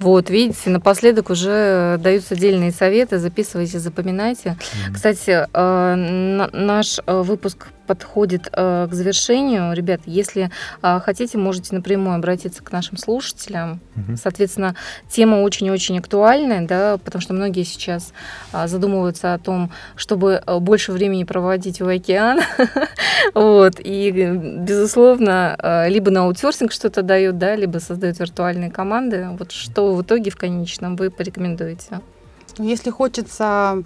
Вот, 0.00 0.28
видите, 0.28 0.68
напоследок 0.70 1.30
уже 1.30 1.98
даются 2.02 2.34
отдельные 2.34 2.72
советы, 2.72 3.18
записывайте, 3.20 3.78
запоминайте. 3.78 4.56
Mm-hmm. 4.58 4.92
Кстати, 4.92 5.46
э, 5.52 6.48
наш 6.52 6.98
э, 7.06 7.22
выпуск 7.22 7.68
подходит 7.86 8.48
э, 8.52 8.88
к 8.90 8.94
завершению. 8.94 9.74
Ребят, 9.74 10.00
если 10.06 10.50
э, 10.82 11.00
хотите, 11.00 11.38
можете 11.38 11.74
напрямую 11.74 12.16
обратиться 12.16 12.62
к 12.62 12.72
нашим 12.72 12.96
слушателям. 12.96 13.80
Угу. 13.96 14.16
Соответственно, 14.16 14.74
тема 15.08 15.36
очень-очень 15.36 15.98
актуальная, 15.98 16.66
да, 16.66 16.98
потому 16.98 17.22
что 17.22 17.34
многие 17.34 17.64
сейчас 17.64 18.12
э, 18.52 18.66
задумываются 18.66 19.34
о 19.34 19.38
том, 19.38 19.70
чтобы 19.96 20.42
э, 20.44 20.58
больше 20.58 20.92
времени 20.92 21.24
проводить 21.24 21.80
у 21.80 21.88
океана. 21.88 22.42
вот, 23.34 23.74
и, 23.78 24.10
безусловно, 24.10 25.56
э, 25.58 25.88
либо 25.88 26.10
на 26.10 26.22
аутсорсинг 26.22 26.72
что-то 26.72 27.02
дает, 27.02 27.38
да, 27.38 27.56
либо 27.56 27.78
создают 27.78 28.18
виртуальные 28.18 28.70
команды. 28.70 29.28
Вот 29.38 29.52
что 29.52 29.94
в 29.94 30.02
итоге 30.02 30.30
в 30.30 30.36
конечном 30.36 30.96
вы 30.96 31.10
порекомендуете? 31.10 32.00
Если 32.58 32.90
хочется 32.90 33.82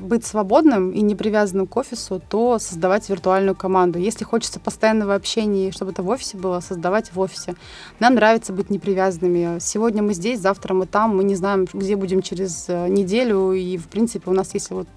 быть 0.00 0.24
свободным 0.24 0.92
и 0.92 1.00
не 1.00 1.14
привязанным 1.14 1.66
к 1.66 1.76
офису, 1.76 2.22
то 2.28 2.58
создавать 2.58 3.08
виртуальную 3.08 3.54
команду. 3.54 3.98
Если 3.98 4.24
хочется 4.24 4.60
постоянного 4.60 5.14
общения, 5.14 5.72
чтобы 5.72 5.92
это 5.92 6.02
в 6.02 6.08
офисе 6.08 6.36
было, 6.36 6.60
создавать 6.60 7.12
в 7.12 7.20
офисе. 7.20 7.54
Нам 7.98 8.14
нравится 8.14 8.52
быть 8.52 8.70
непривязанными. 8.70 9.58
Сегодня 9.60 10.02
мы 10.02 10.14
здесь, 10.14 10.40
завтра 10.40 10.74
мы 10.74 10.86
там, 10.86 11.16
мы 11.16 11.24
не 11.24 11.34
знаем, 11.34 11.66
где 11.72 11.96
будем 11.96 12.22
через 12.22 12.66
э, 12.68 12.88
неделю, 12.88 13.52
и, 13.52 13.76
в 13.76 13.88
принципе, 13.88 14.30
у 14.30 14.34
нас, 14.34 14.54
если 14.54 14.74
вот 14.74 14.88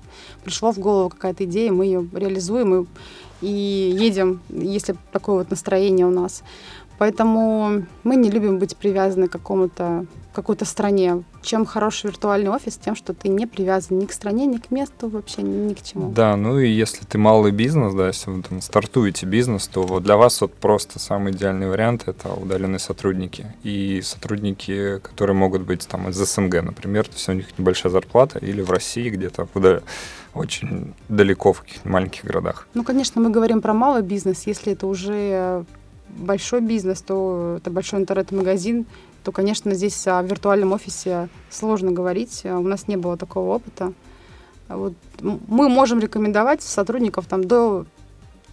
пришло 0.43 0.72
в 0.72 0.80
голову 0.80 1.09
какая-то 1.09 1.45
идея, 1.45 1.72
мы 1.72 1.86
ее 1.86 2.07
реализуем, 2.14 2.82
и 2.82 2.88
и 3.43 3.95
едем, 3.99 4.39
если 4.49 4.95
такое 5.11 5.39
вот 5.39 5.49
настроение 5.49 6.05
у 6.05 6.11
нас. 6.11 6.43
Поэтому 6.97 7.83
мы 8.03 8.15
не 8.15 8.29
любим 8.29 8.59
быть 8.59 8.75
привязаны 8.77 9.27
к 9.27 9.31
какому-то 9.31 10.05
какой-то 10.33 10.65
стране. 10.65 11.23
Чем 11.41 11.65
хороший 11.65 12.07
виртуальный 12.07 12.49
офис, 12.49 12.77
тем, 12.77 12.95
что 12.95 13.13
ты 13.13 13.29
не 13.29 13.45
привязан 13.45 13.99
ни 13.99 14.05
к 14.05 14.11
стране, 14.11 14.45
ни 14.45 14.57
к 14.57 14.71
месту, 14.71 15.07
вообще 15.07 15.41
ни 15.41 15.73
к 15.73 15.81
чему. 15.81 16.11
Да, 16.11 16.35
ну 16.35 16.59
и 16.59 16.69
если 16.69 17.05
ты 17.05 17.17
малый 17.17 17.51
бизнес, 17.51 17.93
да, 17.93 18.07
если 18.07 18.31
вы 18.31 18.41
там 18.41 18.61
стартуете 18.61 19.25
бизнес, 19.25 19.67
то 19.67 19.83
вот 19.83 20.03
для 20.03 20.17
вас 20.17 20.41
вот 20.41 20.53
просто 20.53 20.99
самый 20.99 21.33
идеальный 21.33 21.69
вариант— 21.69 22.03
это 22.07 22.33
удаленные 22.33 22.79
сотрудники. 22.79 23.53
И 23.63 24.01
сотрудники, 24.03 24.99
которые 24.99 25.35
могут 25.35 25.61
быть 25.61 25.87
там 25.87 26.09
из 26.09 26.15
СНГ, 26.15 26.63
например, 26.63 27.05
то 27.05 27.13
есть 27.13 27.29
у 27.29 27.33
них 27.33 27.57
небольшая 27.57 27.91
зарплата, 27.91 28.39
или 28.39 28.61
в 28.61 28.71
России 28.71 29.09
где-то 29.09 29.47
в 29.53 29.81
очень 30.33 30.93
далеко 31.09 31.53
в 31.53 31.61
каких-то 31.61 31.87
маленьких 31.87 32.25
городах. 32.25 32.67
Ну, 32.73 32.83
конечно, 32.83 33.21
мы 33.21 33.29
говорим 33.29 33.61
про 33.61 33.73
малый 33.73 34.01
бизнес. 34.01 34.47
Если 34.47 34.73
это 34.73 34.87
уже 34.87 35.63
большой 36.18 36.61
бизнес, 36.61 37.01
то 37.01 37.55
это 37.57 37.70
большой 37.70 37.99
интернет-магазин, 37.99 38.86
то, 39.24 39.32
конечно, 39.32 39.74
здесь 39.74 40.05
о 40.07 40.22
виртуальном 40.22 40.74
офисе 40.74 41.30
сложно 41.49 41.91
говорить. 41.91 42.41
У 42.43 42.61
нас 42.61 42.88
не 42.88 42.97
было 42.97 43.18
такого 43.18 43.55
опыта. 43.55 43.93
Вот. 44.68 44.93
Мы 45.22 45.70
можем 45.70 45.99
рекомендовать 45.99 46.61
сотрудников 46.61 47.26
там, 47.28 47.43
до 47.43 47.86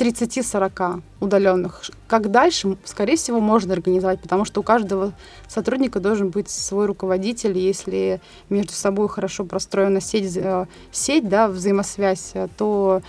30-40 0.00 1.02
удаленных. 1.20 1.90
Как 2.08 2.30
дальше, 2.30 2.78
скорее 2.84 3.16
всего, 3.16 3.38
можно 3.40 3.74
организовать, 3.74 4.20
потому 4.20 4.46
что 4.46 4.60
у 4.60 4.62
каждого 4.62 5.12
сотрудника 5.46 6.00
должен 6.00 6.30
быть 6.30 6.48
свой 6.48 6.86
руководитель. 6.86 7.58
Если 7.58 8.20
между 8.48 8.72
собой 8.72 9.08
хорошо 9.08 9.44
простроена 9.44 10.00
сеть, 10.00 10.36
э, 10.36 10.66
сеть 10.90 11.28
да, 11.28 11.48
взаимосвязь, 11.48 12.32
то 12.56 13.02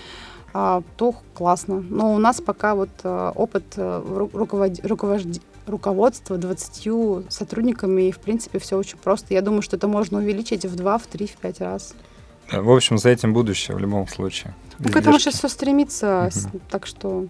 а, 0.54 0.84
то 0.98 1.16
классно. 1.34 1.84
Но 1.90 2.14
у 2.14 2.18
нас 2.18 2.42
пока 2.42 2.76
вот 2.76 2.90
э, 3.04 3.32
опыт 3.36 3.64
э, 3.78 4.28
руковод... 4.34 4.80
руковод... 4.84 5.22
руководства 5.66 6.38
20 6.38 7.32
сотрудниками, 7.32 8.10
и 8.10 8.12
в 8.12 8.20
принципе 8.20 8.60
все 8.60 8.78
очень 8.78 8.98
просто. 8.98 9.34
Я 9.34 9.42
думаю, 9.42 9.62
что 9.62 9.78
это 9.78 9.88
можно 9.88 10.20
увеличить 10.20 10.66
в 10.66 10.76
2, 10.76 10.98
в 10.98 11.08
3, 11.08 11.28
в 11.28 11.38
5 11.38 11.62
раз. 11.62 11.94
В 12.52 12.70
общем, 12.70 12.98
за 12.98 13.10
этим 13.10 13.34
будущее 13.34 13.78
в 13.78 13.80
любом 13.80 14.08
случае. 14.08 14.54
Ну, 14.80 14.90
к 14.92 14.96
этому 14.96 15.20
сейчас 15.20 15.36
все 15.36 15.48
стремится, 15.48 16.30
угу. 16.36 16.60
так 16.70 16.86
что 16.86 17.28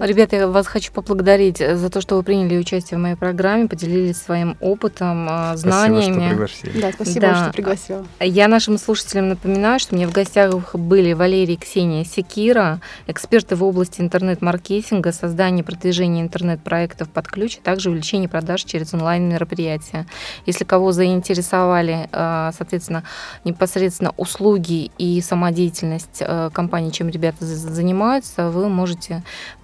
Ребята, 0.00 0.36
я 0.36 0.48
вас 0.48 0.66
хочу 0.66 0.92
поблагодарить 0.92 1.58
за 1.58 1.90
то, 1.90 2.00
что 2.00 2.16
вы 2.16 2.22
приняли 2.22 2.58
участие 2.58 2.98
в 2.98 3.00
моей 3.00 3.16
программе, 3.16 3.68
поделились 3.68 4.16
своим 4.16 4.56
опытом, 4.60 5.28
знаниями. 5.56 6.34
Спасибо, 6.34 6.46
что 6.46 6.60
пригласили. 6.60 6.80
Да, 6.80 6.92
спасибо, 6.92 7.20
да. 7.20 7.42
что 7.42 7.52
пригласила. 7.52 8.06
Я 8.20 8.48
нашим 8.48 8.78
слушателям 8.78 9.28
напоминаю, 9.28 9.78
что 9.80 9.94
у 9.94 9.98
меня 9.98 10.08
в 10.08 10.12
гостях 10.12 10.74
были 10.74 11.12
Валерий 11.12 11.54
и 11.54 11.56
Ксения 11.56 12.04
Секира, 12.04 12.80
эксперты 13.06 13.56
в 13.56 13.64
области 13.64 14.00
интернет-маркетинга, 14.00 15.12
создания 15.12 15.60
и 15.60 15.64
продвижения 15.64 16.22
интернет-проектов 16.22 17.08
под 17.08 17.28
ключ, 17.28 17.58
а 17.58 17.64
также 17.64 17.90
увеличения 17.90 18.28
продаж 18.28 18.64
через 18.64 18.94
онлайн-мероприятия. 18.94 20.06
Если 20.46 20.64
кого 20.64 20.92
заинтересовали, 20.92 22.08
а, 22.12 22.52
соответственно, 22.56 23.04
непосредственно 23.44 24.12
услуги 24.16 24.90
и 24.98 25.20
самодеятельность 25.20 26.22
компании, 26.52 26.90
чем 26.90 27.08
ребята 27.08 27.44
занимаются, 27.44 28.50
вы 28.50 28.68
можете 28.68 29.13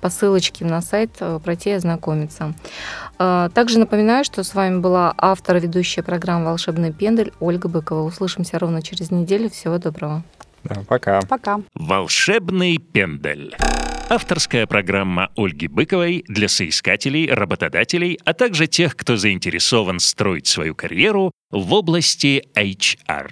по 0.00 0.10
ссылочке 0.10 0.64
на 0.64 0.80
сайт 0.80 1.10
э, 1.20 1.40
пройти 1.42 1.70
и 1.70 1.74
ознакомиться. 1.74 2.54
Э, 3.18 3.48
также 3.54 3.78
напоминаю, 3.78 4.24
что 4.24 4.42
с 4.42 4.54
вами 4.54 4.78
была 4.80 5.14
автор 5.16 5.56
и 5.56 5.60
ведущая 5.60 6.02
программы 6.02 6.46
«Волшебный 6.46 6.92
пендель» 6.92 7.32
Ольга 7.40 7.68
Быкова. 7.68 8.02
Услышимся 8.02 8.58
ровно 8.58 8.82
через 8.82 9.10
неделю. 9.10 9.50
Всего 9.50 9.78
доброго. 9.78 10.22
Да, 10.64 10.82
пока. 10.86 11.20
Пока. 11.22 11.60
«Волшебный 11.74 12.78
пендель». 12.78 13.54
Авторская 14.12 14.66
программа 14.66 15.30
Ольги 15.36 15.68
Быковой 15.68 16.24
для 16.26 16.48
соискателей, 16.48 17.32
работодателей, 17.32 18.18
а 18.24 18.32
также 18.34 18.66
тех, 18.66 18.96
кто 18.96 19.16
заинтересован 19.16 20.00
строить 20.00 20.48
свою 20.48 20.74
карьеру 20.74 21.30
в 21.52 21.72
области 21.72 22.44
HR. 22.56 23.30